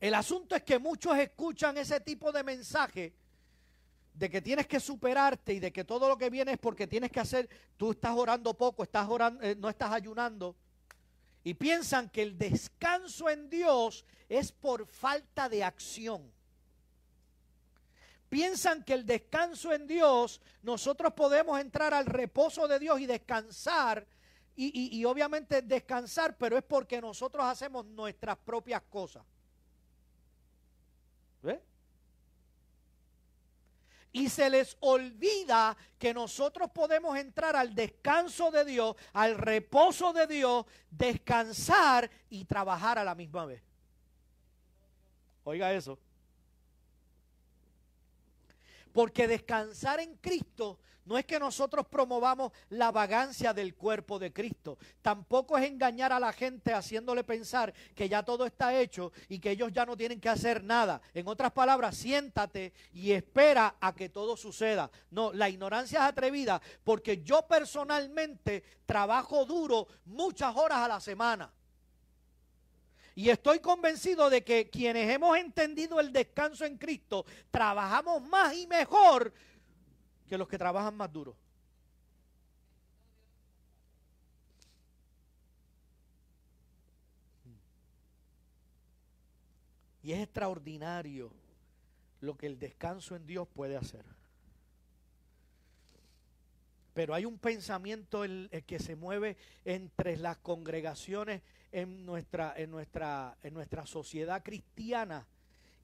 [0.00, 3.14] El asunto es que muchos escuchan ese tipo de mensaje
[4.14, 7.10] de que tienes que superarte y de que todo lo que viene es porque tienes
[7.10, 10.54] que hacer, tú estás orando poco, estás orando, eh, no estás ayunando,
[11.42, 16.32] y piensan que el descanso en Dios es por falta de acción.
[18.28, 24.06] Piensan que el descanso en Dios, nosotros podemos entrar al reposo de Dios y descansar,
[24.56, 29.24] y, y obviamente descansar, pero es porque nosotros hacemos nuestras propias cosas.
[34.12, 40.28] Y se les olvida que nosotros podemos entrar al descanso de Dios, al reposo de
[40.28, 43.62] Dios, descansar y trabajar a la misma vez.
[45.42, 45.98] Oiga eso.
[48.94, 54.78] Porque descansar en Cristo no es que nosotros promovamos la vagancia del cuerpo de Cristo.
[55.02, 59.50] Tampoco es engañar a la gente haciéndole pensar que ya todo está hecho y que
[59.50, 61.02] ellos ya no tienen que hacer nada.
[61.12, 64.88] En otras palabras, siéntate y espera a que todo suceda.
[65.10, 71.52] No, la ignorancia es atrevida porque yo personalmente trabajo duro muchas horas a la semana.
[73.14, 78.66] Y estoy convencido de que quienes hemos entendido el descanso en Cristo, trabajamos más y
[78.66, 79.32] mejor
[80.28, 81.36] que los que trabajan más duro.
[90.04, 91.32] Y es extraordinario
[92.20, 94.04] lo que el descanso en Dios puede hacer.
[96.92, 101.40] Pero hay un pensamiento el, que se mueve entre las congregaciones
[101.74, 105.26] en nuestra, en, nuestra, en nuestra sociedad cristiana.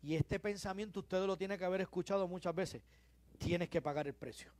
[0.02, 2.80] Y este pensamiento usted lo tiene que haber escuchado muchas veces
[3.40, 4.52] tienes que pagar el precio.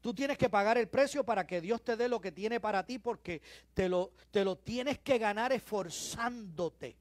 [0.00, 2.84] Tú tienes que pagar el precio para que Dios te dé lo que tiene para
[2.84, 3.40] ti porque
[3.72, 6.96] te lo, te lo tienes que ganar esforzándote.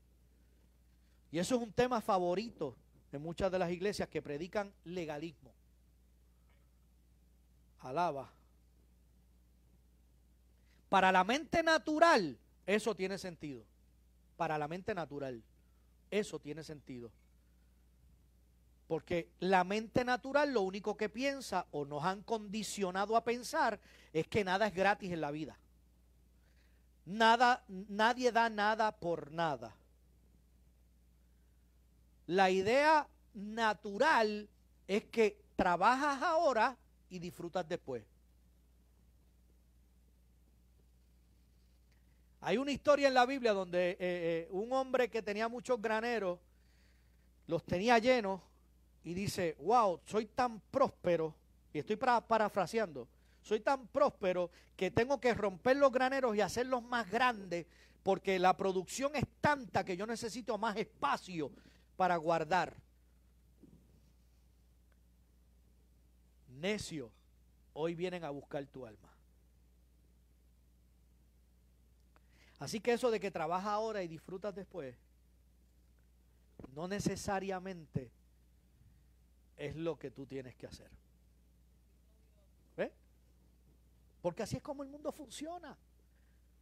[1.32, 2.78] Y eso es un tema favorito
[3.12, 5.52] de muchas de las iglesias que predican legalismo.
[7.80, 8.32] Alaba.
[10.94, 13.66] Para la mente natural, eso tiene sentido.
[14.38, 15.42] Para la mente natural,
[16.12, 17.10] eso tiene sentido.
[18.88, 23.80] Porque la mente natural lo único que piensa o nos han condicionado a pensar
[24.14, 25.58] es que nada es gratis en la vida.
[27.08, 29.76] Nada, nadie da nada por nada.
[32.28, 34.48] La idea natural
[34.88, 36.78] es que trabajas ahora
[37.10, 38.13] y disfrutas después.
[42.46, 46.40] Hay una historia en la Biblia donde eh, eh, un hombre que tenía muchos graneros,
[47.48, 48.42] los tenía llenos,
[49.06, 51.34] y dice, wow, soy tan próspero,
[51.72, 53.08] y estoy parafraseando,
[53.42, 57.66] soy tan próspero que tengo que romper los graneros y hacerlos más grandes
[58.04, 61.50] porque la producción es tanta que yo necesito más espacio
[61.96, 62.76] para guardar.
[66.50, 67.10] Necio,
[67.72, 69.13] hoy vienen a buscar tu alma.
[72.64, 74.96] Así que eso de que trabajas ahora y disfrutas después,
[76.74, 78.10] no necesariamente
[79.58, 80.90] es lo que tú tienes que hacer.
[82.78, 82.94] ¿Ve?
[84.22, 85.78] Porque así es como el mundo funciona.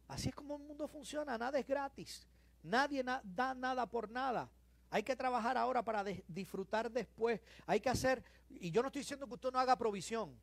[0.08, 1.38] Así es como el mundo funciona.
[1.38, 2.26] Nada es gratis.
[2.64, 4.50] Nadie da nada por nada.
[4.90, 7.40] Hay que trabajar ahora para disfrutar después.
[7.64, 10.36] Hay que hacer, y yo no estoy diciendo que usted no haga provisión.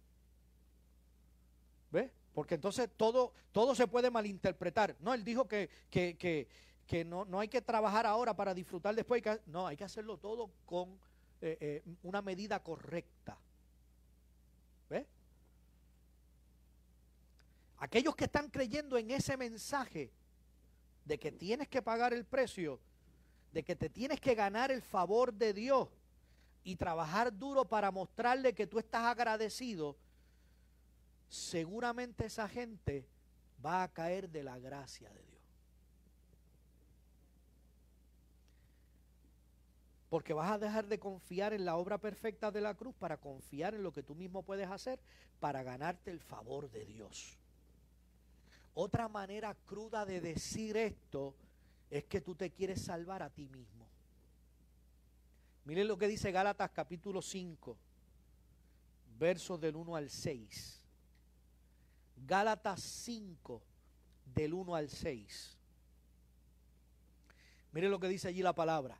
[1.91, 2.13] ¿Ve?
[2.39, 4.95] Porque entonces todo, todo se puede malinterpretar.
[5.01, 9.21] No, él dijo que, que, no, no, hay que trabajar ahora para disfrutar después.
[9.47, 10.97] no, hay que hacerlo todo con
[11.41, 13.37] eh, eh, una medida correcta.
[14.89, 15.05] ¿Ve?
[17.79, 20.09] Aquellos que están creyendo en ese mensaje
[21.03, 22.79] de que tienes que pagar el precio,
[23.51, 25.89] de que te tienes que ganar el favor de Dios
[26.63, 29.97] y trabajar duro para mostrarle que tú estás agradecido,
[31.29, 33.07] seguramente esa gente
[33.63, 35.39] va a caer de la gracia de Dios.
[40.09, 43.75] Porque vas a dejar de confiar en la obra perfecta de la cruz para confiar
[43.75, 44.99] en lo que tú mismo puedes hacer
[45.39, 47.37] para ganarte el favor de Dios.
[48.73, 51.35] Otra manera cruda de decir esto
[51.91, 53.87] es que tú te quieres salvar a ti mismo.
[55.65, 57.77] Miren lo que dice Gálatas capítulo 5,
[59.19, 60.78] versos del 1 al 6.
[62.25, 63.61] Gálatas 5,
[64.25, 65.57] del 1 al 6.
[67.71, 68.99] Miren lo que dice allí la palabra.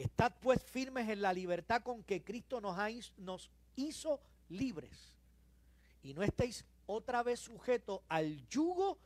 [0.00, 2.76] Estad pues firmes en la libertad con que Cristo nos,
[3.18, 4.18] nos hizo
[4.48, 5.12] libres.
[6.02, 8.96] Y no estéis otra vez sujetos al yugo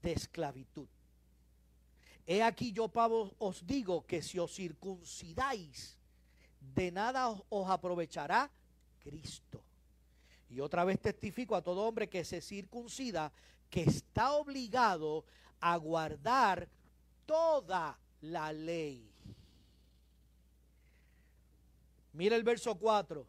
[0.00, 0.86] de esclavitud.
[2.24, 5.98] He aquí yo, Pablo, os digo que si os circuncidáis,
[6.60, 8.48] de nada os aprovechará
[9.00, 9.63] Cristo.
[10.54, 13.32] Y otra vez testifico a todo hombre que se circuncida
[13.68, 15.24] que está obligado
[15.58, 16.68] a guardar
[17.26, 19.10] toda la ley.
[22.12, 23.26] Mira el verso 4.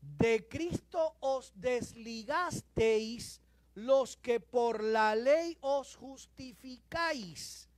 [0.00, 3.42] De Cristo os desligasteis
[3.74, 7.68] los que por la ley os justificáis.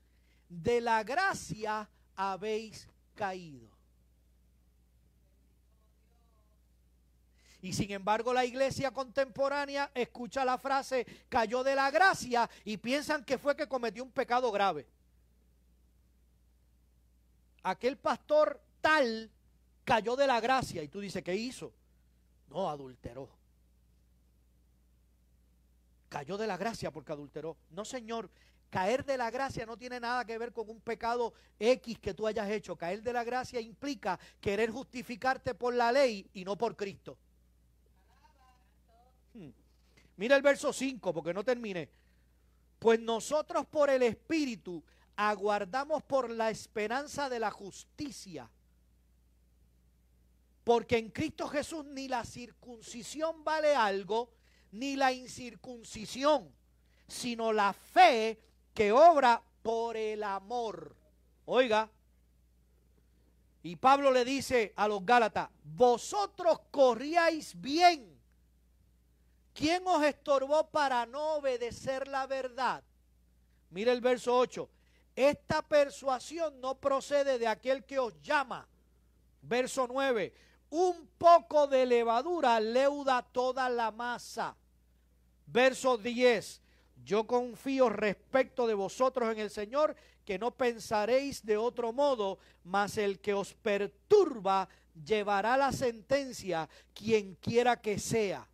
[0.49, 3.76] De la gracia habéis caído.
[7.67, 13.25] Y sin embargo la iglesia contemporánea escucha la frase cayó de la gracia y piensan
[13.25, 14.87] que fue que cometió un pecado grave.
[17.65, 19.29] Aquel pastor tal
[19.83, 21.73] cayó de la gracia y tú dices, ¿qué hizo?
[22.51, 23.29] No, adulteró.
[26.09, 27.57] Cayó de la gracia porque adulteró.
[27.71, 28.31] No, Señor,
[28.71, 32.29] caer de la gracia no tiene nada que ver con un pecado X que tú
[32.29, 32.77] hayas hecho.
[32.77, 37.19] Caer de la gracia implica querer justificarte por la ley y no por Cristo.
[39.37, 39.51] Hmm.
[40.17, 41.91] Mira el verso 5 porque no termine.
[42.79, 44.83] Pues nosotros por el Espíritu
[45.17, 48.51] aguardamos por la esperanza de la justicia.
[50.65, 54.31] Porque en Cristo Jesús ni la circuncisión vale algo,
[54.73, 56.51] ni la incircuncisión,
[57.07, 58.41] sino la fe
[58.75, 60.97] que obra por el amor.
[61.45, 61.89] Oiga,
[63.63, 68.16] y Pablo le dice a los Gálatas, vosotros corríais bien
[69.57, 72.85] ¿Quién os estorbó para no obedecer la verdad?
[73.71, 74.69] Mire el verso 8.
[75.17, 78.69] Esta persuasión no procede de aquel que os llama.
[79.41, 80.35] Verso 9.
[80.69, 84.55] Un poco de levadura leuda toda la masa.
[85.47, 86.61] Verso 10.
[87.03, 89.97] Yo confío respecto de vosotros en el Señor
[90.27, 94.69] que no pensaréis de otro modo, mas el que os perturba
[95.03, 98.47] llevará la sentencia, quien quiera que sea.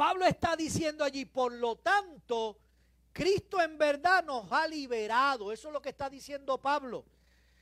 [0.00, 2.56] Pablo está diciendo allí, por lo tanto,
[3.12, 5.52] Cristo en verdad nos ha liberado.
[5.52, 7.04] Eso es lo que está diciendo Pablo.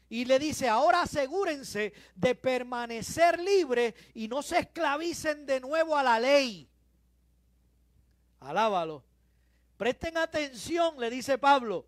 [0.09, 6.05] Y le dice, ahora asegúrense de permanecer libres y no se esclavicen de nuevo a
[6.05, 6.68] la ley.
[8.39, 9.03] Alábalo.
[9.76, 11.86] Presten atención, le dice Pablo.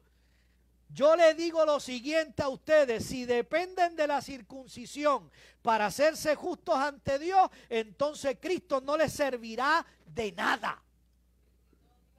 [0.93, 5.31] Yo le digo lo siguiente a ustedes, si dependen de la circuncisión
[5.63, 10.83] para hacerse justos ante Dios, entonces Cristo no les servirá de nada.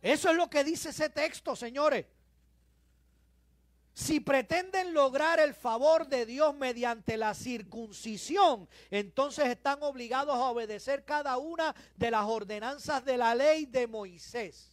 [0.01, 2.05] Eso es lo que dice ese texto, señores.
[3.93, 11.03] Si pretenden lograr el favor de Dios mediante la circuncisión, entonces están obligados a obedecer
[11.03, 14.70] cada una de las ordenanzas de la ley de Moisés.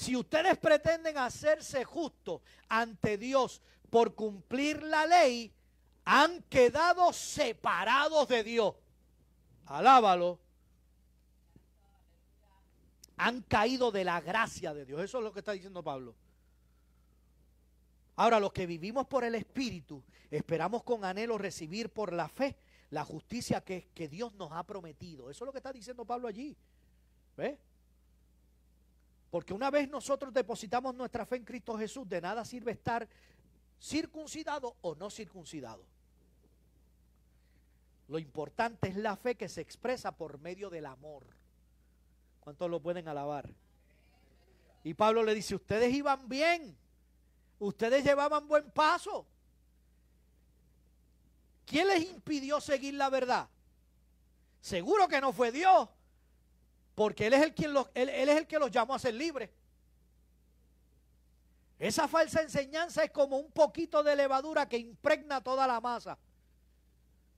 [0.00, 2.40] Si ustedes pretenden hacerse justos
[2.70, 5.52] ante Dios por cumplir la ley,
[6.06, 8.74] han quedado separados de Dios.
[9.66, 10.38] Alábalo.
[13.18, 15.02] Han caído de la gracia de Dios.
[15.02, 16.14] Eso es lo que está diciendo Pablo.
[18.16, 22.56] Ahora, los que vivimos por el Espíritu, esperamos con anhelo recibir por la fe
[22.88, 25.30] la justicia que, que Dios nos ha prometido.
[25.30, 26.56] Eso es lo que está diciendo Pablo allí.
[27.36, 27.58] ¿Ves?
[29.30, 33.08] Porque una vez nosotros depositamos nuestra fe en Cristo Jesús, de nada sirve estar
[33.80, 35.84] circuncidado o no circuncidado.
[38.08, 41.24] Lo importante es la fe que se expresa por medio del amor.
[42.40, 43.48] ¿Cuántos lo pueden alabar?
[44.82, 46.76] Y Pablo le dice, ustedes iban bien,
[47.60, 49.26] ustedes llevaban buen paso.
[51.66, 53.48] ¿Quién les impidió seguir la verdad?
[54.60, 55.88] Seguro que no fue Dios.
[57.00, 59.48] Porque Él es el, quien los, él, es el que los llamó a ser libres.
[61.78, 66.18] Esa falsa enseñanza es como un poquito de levadura que impregna toda la masa.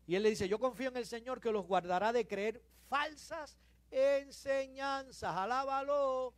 [0.04, 3.56] Y él le dice, yo confío en el Señor que los guardará de creer falsas
[3.92, 5.32] enseñanzas.
[5.32, 6.34] Alábalo.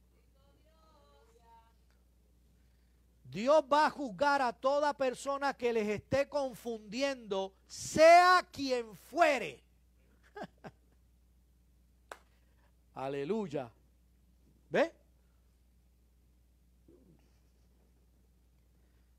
[3.25, 9.65] Dios va a juzgar a toda persona que les esté confundiendo, sea quien fuere.
[12.95, 13.71] Aleluya.
[14.71, 14.93] ¿Ve?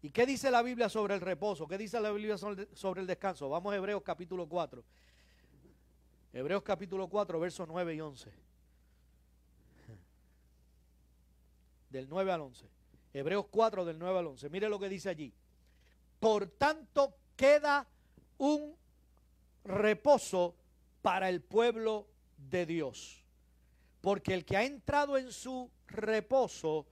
[0.01, 1.67] ¿Y qué dice la Biblia sobre el reposo?
[1.67, 3.49] ¿Qué dice la Biblia sobre el descanso?
[3.49, 4.83] Vamos a Hebreos capítulo 4.
[6.31, 8.33] Hebreos capítulo 4, versos 9 y 11.
[11.89, 12.69] Del 9 al 11.
[13.13, 14.49] Hebreos 4 del 9 al 11.
[14.49, 15.33] Mire lo que dice allí.
[16.19, 17.87] Por tanto queda
[18.37, 18.75] un
[19.63, 20.55] reposo
[21.01, 22.07] para el pueblo
[22.37, 23.24] de Dios.
[24.05, 26.85] Porque el que ha entrado en su reposo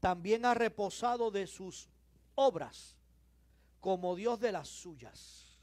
[0.00, 1.88] también ha reposado de sus
[2.34, 2.94] obras,
[3.80, 5.58] como Dios de las suyas.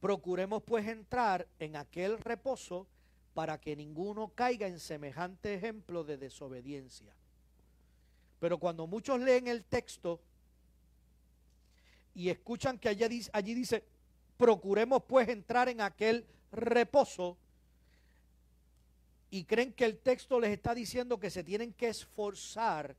[0.00, 2.88] Procuremos pues entrar en aquel reposo
[3.32, 7.14] para que ninguno caiga en semejante ejemplo de desobediencia.
[8.40, 10.20] Pero cuando muchos leen el texto
[12.12, 13.84] y escuchan que allí dice, allí dice
[14.36, 17.38] procuremos pues entrar en aquel reposo,
[19.32, 22.94] y creen que el texto les está diciendo que se tienen que esforzar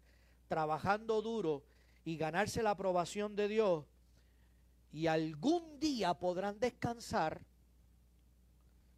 [0.48, 1.64] trabajando duro
[2.04, 3.86] y ganarse la aprobación de Dios
[4.92, 7.40] y algún día podrán descansar,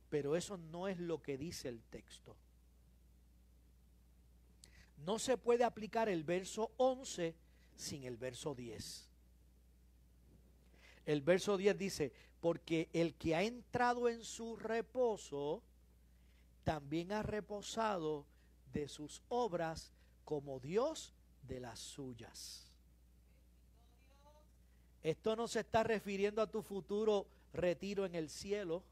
[0.10, 2.38] pero eso no es lo que dice el texto.
[5.06, 7.36] No se puede aplicar el verso 11
[7.76, 9.10] sin el verso 10.
[11.06, 15.62] El verso 10 dice, porque el que ha entrado en su reposo,
[16.66, 18.26] también ha reposado
[18.74, 19.94] de sus obras
[20.26, 21.14] como Dios
[21.44, 22.74] de las suyas.
[25.04, 28.84] Esto no se está refiriendo a tu futuro retiro en el cielo.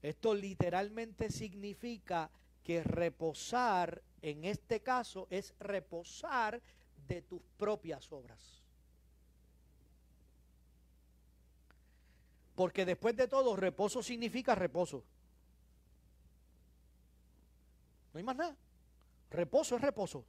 [0.00, 2.30] Esto literalmente significa
[2.62, 6.62] que reposar, en este caso, es reposar
[7.08, 8.62] de tus propias obras.
[12.54, 15.02] Porque después de todo, reposo significa reposo.
[18.12, 18.56] No hay más nada.
[19.30, 20.24] Reposo es reposo.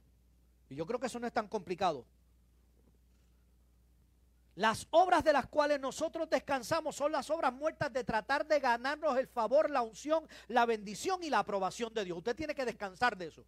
[0.68, 2.04] Y yo creo que eso no es tan complicado.
[4.56, 9.18] Las obras de las cuales nosotros descansamos son las obras muertas de tratar de ganarnos
[9.18, 12.18] el favor, la unción, la bendición y la aprobación de Dios.
[12.18, 13.44] Usted tiene que descansar de eso.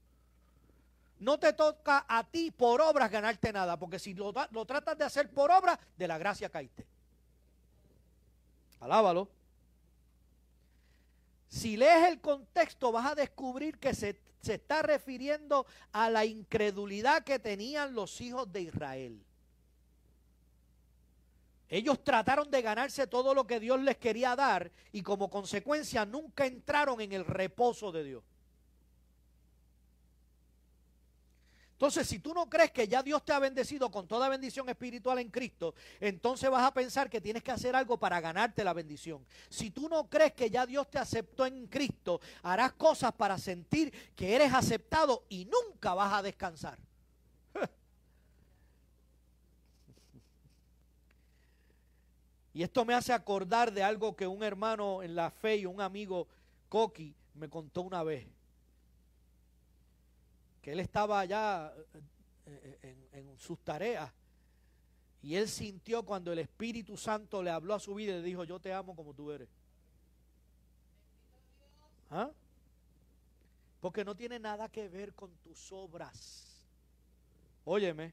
[1.21, 5.05] No te toca a ti por obras ganarte nada, porque si lo, lo tratas de
[5.05, 6.85] hacer por obras, de la gracia caíste.
[8.81, 9.29] Alábalo.
[11.49, 17.25] Si lees el contexto vas a descubrir que se, se está refiriendo a la incredulidad
[17.25, 19.23] que tenían los hijos de Israel.
[21.69, 26.47] Ellos trataron de ganarse todo lo que Dios les quería dar y como consecuencia nunca
[26.47, 28.25] entraron en el reposo de Dios.
[31.77, 35.19] Entonces, si tú no crees que ya Dios te ha bendecido con toda bendición espiritual
[35.19, 39.27] en Cristo, entonces vas a pensar que tienes que hacer algo para ganarte la bendición.
[39.51, 43.93] Si tú no crees que ya Dios te aceptó en Cristo, harás cosas para sentir
[44.17, 46.79] que eres aceptado y nunca vas a descansar.
[52.55, 55.83] Y esto me hace acordar de algo que un hermano en la fe y un
[55.83, 56.27] amigo
[56.71, 58.27] Coqui me contó una vez.
[60.67, 61.73] Que él estaba allá
[62.45, 64.13] eh, eh, en, sus tareas
[65.23, 68.43] y él sintió cuando el Espíritu Santo le habló a su vida y le dijo,
[68.43, 69.49] yo te amo como tú eres.
[72.11, 72.33] ¿Ah?
[73.81, 76.61] Porque no tiene nada que ver con tus obras.
[77.65, 78.13] Óyeme.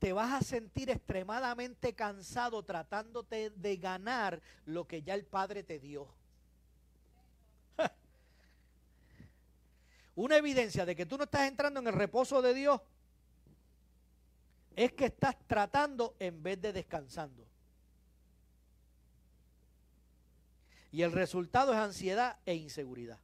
[0.00, 5.78] te vas a sentir extremadamente cansado tratándote de ganar lo que ya el Padre te
[5.78, 6.08] dio.
[10.20, 12.78] Una evidencia de que tú no estás entrando en el reposo de Dios
[14.76, 17.46] es que estás tratando en vez de descansando.
[20.92, 23.18] Y el resultado es ansiedad e inseguridad.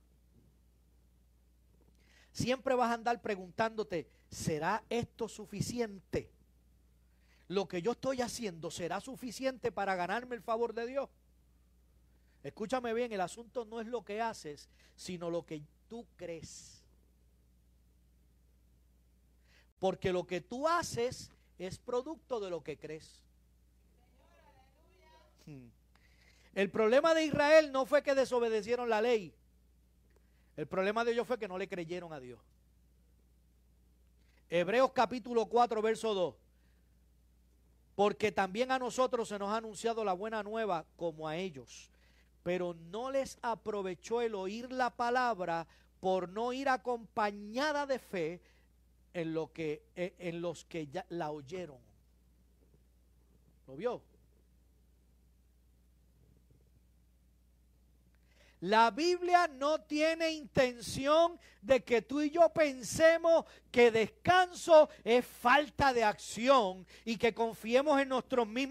[2.33, 6.31] Siempre vas a andar preguntándote, ¿será esto suficiente?
[7.49, 11.11] lo que yo estoy haciendo será suficiente para ganarme el favor de Dios.
[12.43, 16.86] Escúchame bien, el asunto no es lo que haces, sino lo que tú crees.
[19.79, 23.23] Porque lo que tú haces es producto de lo que crees.
[25.47, 25.69] Hmm.
[26.55, 29.35] El problema de Israel no fue que desobedecieron la ley.
[30.57, 32.41] El problema de ellos fue que no le creyeron a Dios.
[34.49, 36.35] Hebreos capítulo 4, verso 2
[37.97, 41.91] porque también a nosotros se nos ha anunciado la buena nueva como a ellos.
[42.43, 45.67] Pero no les aprovechó el oír la palabra
[45.99, 48.41] por no ir acompañada de fe
[49.17, 51.79] en, lo que, e, en los que ya la oyeron.
[53.67, 54.03] ¿Lo vio?
[58.61, 63.47] La Biblia no tiene intención de que tú y yo pensemos
[63.77, 68.11] que descanso es falta de acción y que confiemos en,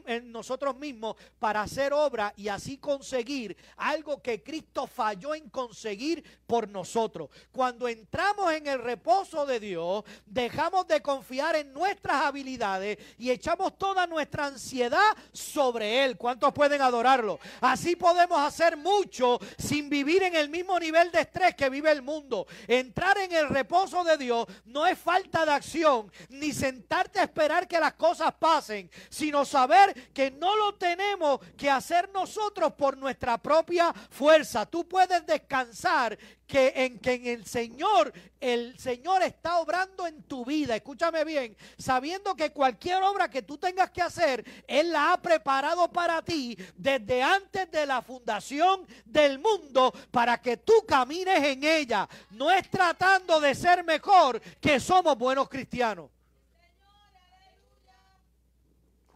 [0.07, 6.23] en nosotros mismos para hacer obra y así conseguir algo que Cristo falló en conseguir
[6.47, 7.29] por nosotros.
[7.51, 13.77] Cuando entramos en el reposo de Dios, dejamos de confiar en nuestras habilidades y echamos
[13.77, 16.17] toda nuestra ansiedad sobre Él.
[16.17, 17.39] ¿Cuántos pueden adorarlo?
[17.61, 22.01] Así podemos hacer mucho sin vivir en el mismo nivel de estrés que vive el
[22.01, 22.47] mundo.
[22.67, 27.67] Entrar en el reposo de Dios no es falta de acción, ni sentarte a esperar
[27.67, 33.37] que las cosas pasen, sino saber que no lo tenemos que hacer nosotros por nuestra
[33.37, 34.65] propia fuerza.
[34.65, 36.17] Tú puedes descansar
[36.47, 40.75] que en que en el Señor, el Señor está obrando en tu vida.
[40.75, 45.91] Escúchame bien, sabiendo que cualquier obra que tú tengas que hacer, Él la ha preparado
[45.91, 52.07] para ti desde antes de la fundación del mundo para que tú camines en ella.
[52.31, 56.09] No es tratando de ser mejor que somos buenos cristianos.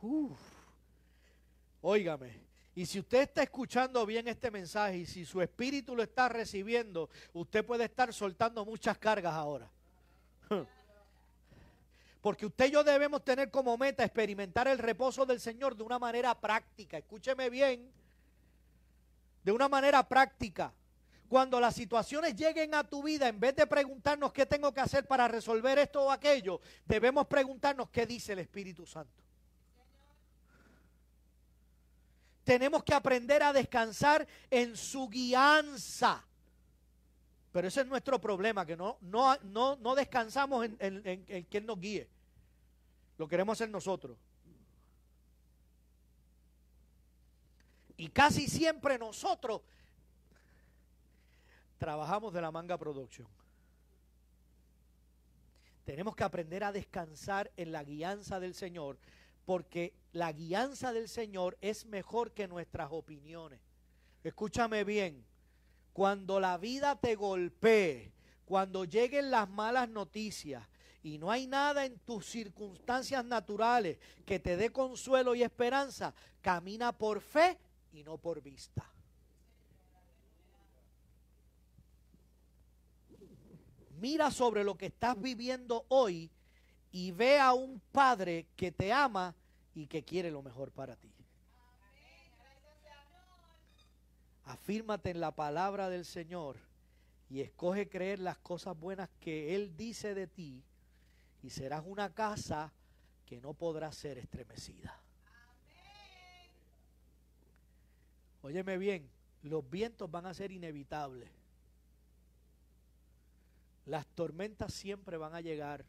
[0.02, 0.40] Uf.
[1.82, 2.49] Óigame,
[2.80, 7.10] y si usted está escuchando bien este mensaje y si su espíritu lo está recibiendo,
[7.34, 9.70] usted puede estar soltando muchas cargas ahora.
[12.22, 16.00] Porque usted y yo debemos tener como meta experimentar el reposo del Señor de una
[16.00, 16.98] manera práctica.
[16.98, 17.92] Escúcheme bien.
[19.44, 20.72] De una manera práctica.
[21.28, 25.06] Cuando las situaciones lleguen a tu vida, en vez de preguntarnos qué tengo que hacer
[25.06, 29.29] para resolver esto o aquello, debemos preguntarnos qué dice el Espíritu Santo.
[32.50, 36.26] Tenemos que aprender a descansar en su guianza.
[37.52, 41.80] Pero ese es nuestro problema, que no, no, no, descansamos en, en, en quien nos
[41.80, 42.10] guíe.
[43.20, 44.18] Lo queremos hacer nosotros.
[47.98, 49.62] Y casi siempre nosotros
[51.78, 53.28] trabajamos de la manga production.
[55.86, 58.98] Tenemos que aprender a descansar en la guianza del Señor
[59.50, 63.60] porque la guianza del Señor es mejor que nuestras opiniones.
[64.24, 65.26] Escúchame bien,
[65.92, 68.12] cuando la vida te golpee,
[68.46, 70.64] cuando lleguen las malas noticias
[71.02, 76.96] y no hay nada en tus circunstancias naturales que te dé consuelo y esperanza, camina
[76.96, 77.58] por fe
[77.92, 78.88] y no por vista.
[84.00, 86.30] Mira sobre lo que estás viviendo hoy
[86.92, 89.36] y ve a un Padre que te ama
[89.76, 91.12] y que quiere lo mejor para ti.
[94.46, 96.58] Afírmate en la palabra del Señor
[97.30, 100.64] y escoge creer las cosas buenas que Él dice de ti
[101.44, 102.74] y serás una casa
[103.26, 105.00] que no podrá ser estremecida.
[108.42, 109.08] Óyeme bien,
[109.44, 111.30] los vientos van a ser inevitables.
[113.86, 115.86] Las tormentas siempre van a llegar.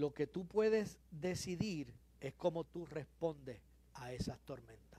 [0.00, 3.60] Lo que tú puedes decidir es cómo tú respondes
[3.92, 4.98] a esas tormentas.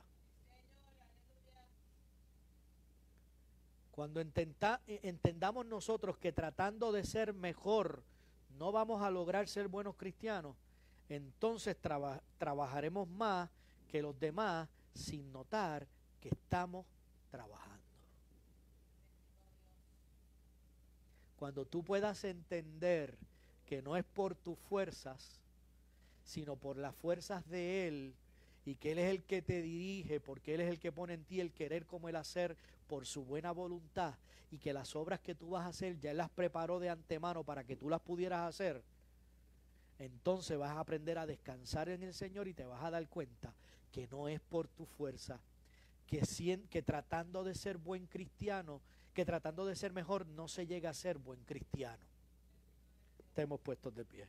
[3.90, 4.30] Cuando e,
[5.02, 8.04] entendamos nosotros que tratando de ser mejor
[8.60, 10.56] no vamos a lograr ser buenos cristianos,
[11.10, 11.76] entonces
[12.38, 13.50] trabajaremos más
[13.88, 15.88] que los demás sin notar
[16.20, 16.86] que estamos
[17.32, 17.84] trabajando.
[21.38, 23.18] Cuando tú puedas entender
[23.72, 25.40] que no es por tus fuerzas,
[26.26, 28.14] sino por las fuerzas de Él,
[28.66, 31.24] y que Él es el que te dirige, porque Él es el que pone en
[31.24, 32.58] ti el querer como el hacer
[32.90, 34.16] por su buena voluntad,
[34.52, 37.46] y que las obras que tú vas a hacer ya Él las preparó de antemano
[37.46, 38.84] para que tú las pudieras hacer,
[40.00, 43.54] entonces vas a aprender a descansar en el Señor y te vas a dar cuenta
[43.90, 45.40] que no es por tu fuerza,
[46.08, 46.22] que,
[46.70, 48.82] que tratando de ser buen cristiano,
[49.14, 52.11] que tratando de ser mejor no se llega a ser buen cristiano
[53.42, 54.28] estemos puestos de pie.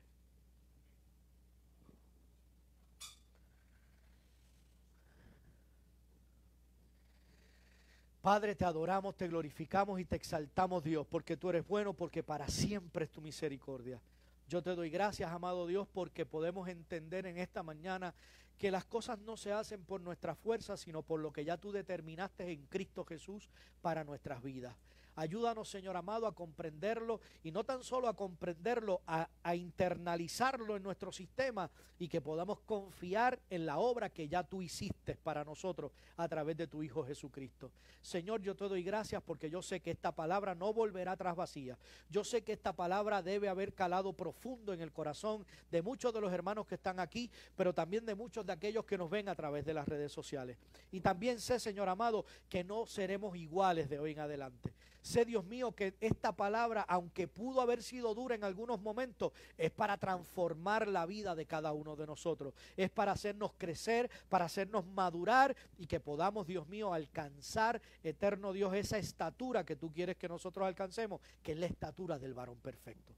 [8.22, 12.48] Padre, te adoramos, te glorificamos y te exaltamos, Dios, porque tú eres bueno, porque para
[12.48, 14.00] siempre es tu misericordia.
[14.48, 18.14] Yo te doy gracias, amado Dios, porque podemos entender en esta mañana
[18.56, 21.70] que las cosas no se hacen por nuestra fuerza, sino por lo que ya tú
[21.70, 23.50] determinaste en Cristo Jesús
[23.82, 24.74] para nuestras vidas.
[25.14, 31.12] Ayúdanos, Señor amado, a comprenderlo y no tan solo a comprenderlo, a, internalizarlo en nuestro
[31.12, 36.26] sistema y que podamos confiar en la obra que ya tú hiciste para nosotros a
[36.28, 37.70] través de tu Hijo Jesucristo.
[38.00, 41.78] Señor, yo te doy gracias porque yo sé que esta palabra no volverá tras vacía.
[42.08, 46.22] Yo sé que esta palabra debe haber calado profundo en el corazón de muchos de
[46.22, 49.34] los hermanos que están aquí, pero también de muchos de aquellos que nos ven a
[49.34, 50.56] través de las redes sociales.
[50.90, 54.72] Y también sé, Señor amado, que no seremos iguales de hoy en adelante
[55.02, 59.70] sé Dios mío que esta palabra, aunque pudo haber sido dura en algunos momentos, es
[59.70, 62.54] para transformar la vida de cada uno de nosotros.
[62.76, 68.74] Es para hacernos crecer, para hacernos madurar y que podamos, Dios mío, alcanzar, eterno Dios,
[68.74, 73.12] esa estatura que tú quieres que nosotros alcancemos, que es la estatura del varón perfecto.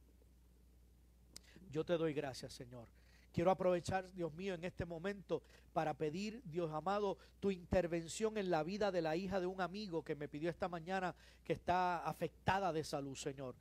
[1.70, 2.86] Yo te doy gracias, Señor.
[3.34, 8.62] Quiero aprovechar, Dios mío, en este momento para pedir, Dios amado, tu intervención en la
[8.62, 12.72] vida de la hija de un amigo que me pidió esta mañana que está afectada
[12.72, 13.56] de salud, Señor.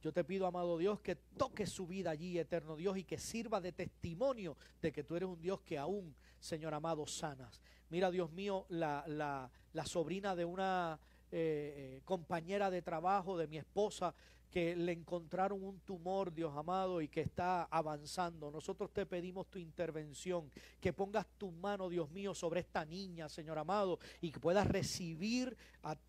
[0.00, 3.60] Yo te pido, amado Dios, que toque su vida allí, eterno Dios, y que sirva
[3.60, 7.60] de testimonio de que tú eres un Dios que aún, Señor amado, sanas.
[7.90, 10.98] Mira, Dios mío, la, la, sobrina de una
[11.30, 14.14] eh, eh, compañera de trabajo, de mi esposa,
[14.50, 18.50] que le encontraron un tumor, Dios amado, y que está avanzando.
[18.50, 23.58] Nosotros te pedimos tu intervención, que pongas tu mano, Dios mío, sobre esta niña, Señor
[23.58, 25.56] amado, y que puedas recibir,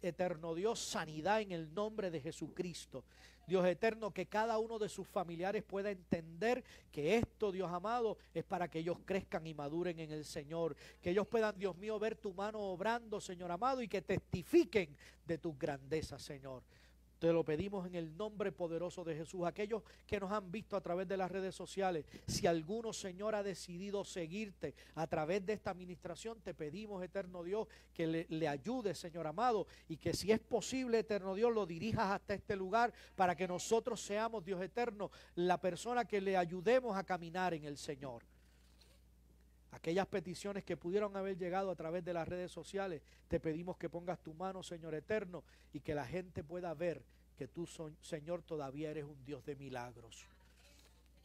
[0.02, 3.04] eterno Dios, sanidad en el nombre de Jesucristo.
[3.50, 8.44] Dios eterno, que cada uno de sus familiares pueda entender que esto, Dios amado, es
[8.44, 10.76] para que ellos crezcan y maduren en el Señor.
[11.02, 15.40] Que ellos puedan, Dios mío, ver tu mano obrando, Señor amado, y que testifiquen de
[15.40, 16.62] tus grandezas, Señor.
[17.20, 19.46] Te lo pedimos en el nombre poderoso de Jesús.
[19.46, 23.44] Aquellos que nos han visto a través de las redes sociales, si alguno, Señor, ha
[23.44, 29.28] decidido seguirte a través de esta administración, te pedimos, eterno Dios, que le, ayude, Señor
[29.28, 33.50] amado, y que si es posible, eterno Dios, lo dirijas hasta este lugar para que
[33.50, 38.24] nosotros seamos, Dios eterno, la persona que le ayudemos a caminar en el Señor
[39.72, 43.90] aquellas peticiones que pudieron haber llegado a través de las redes sociales, te pedimos que
[43.90, 45.44] pongas tu mano, Señor eterno,
[45.74, 47.04] y que la gente pueda ver
[47.38, 47.68] que tú,
[48.02, 50.26] Señor, todavía eres un Dios de milagros.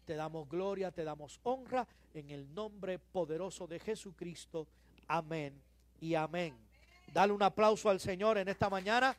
[0.05, 4.67] Te damos gloria, te damos honra en el nombre poderoso de Jesucristo.
[5.09, 5.61] Amén
[6.01, 6.55] y amén.
[7.13, 9.17] Dale un aplauso al Señor en esta mañana.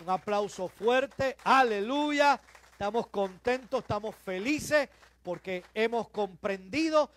[0.00, 1.36] Un aplauso fuerte.
[1.44, 2.40] Aleluya.
[2.72, 4.88] Estamos contentos, estamos felices
[5.22, 7.10] porque hemos comprendido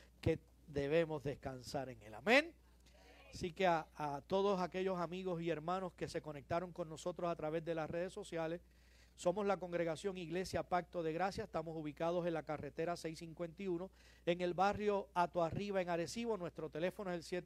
[0.68, 2.14] debemos descansar en él.
[2.14, 2.54] Amén.
[3.34, 3.86] Así que a,
[4.28, 8.14] todos aquellos amigos y hermanos que se conectaron con nosotros a través de las redes
[8.14, 8.62] sociales,
[9.16, 13.90] somos la congregación Iglesia Pacto de Gracia, estamos ubicados en la carretera 651,
[14.28, 16.38] en el barrio Ato Arriba, en Arecibo.
[16.38, 17.44] Nuestro teléfono es el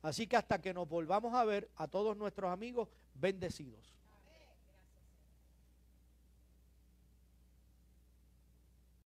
[0.00, 3.92] Así que hasta que nos volvamos a ver, a todos nuestros amigos, bendecidos.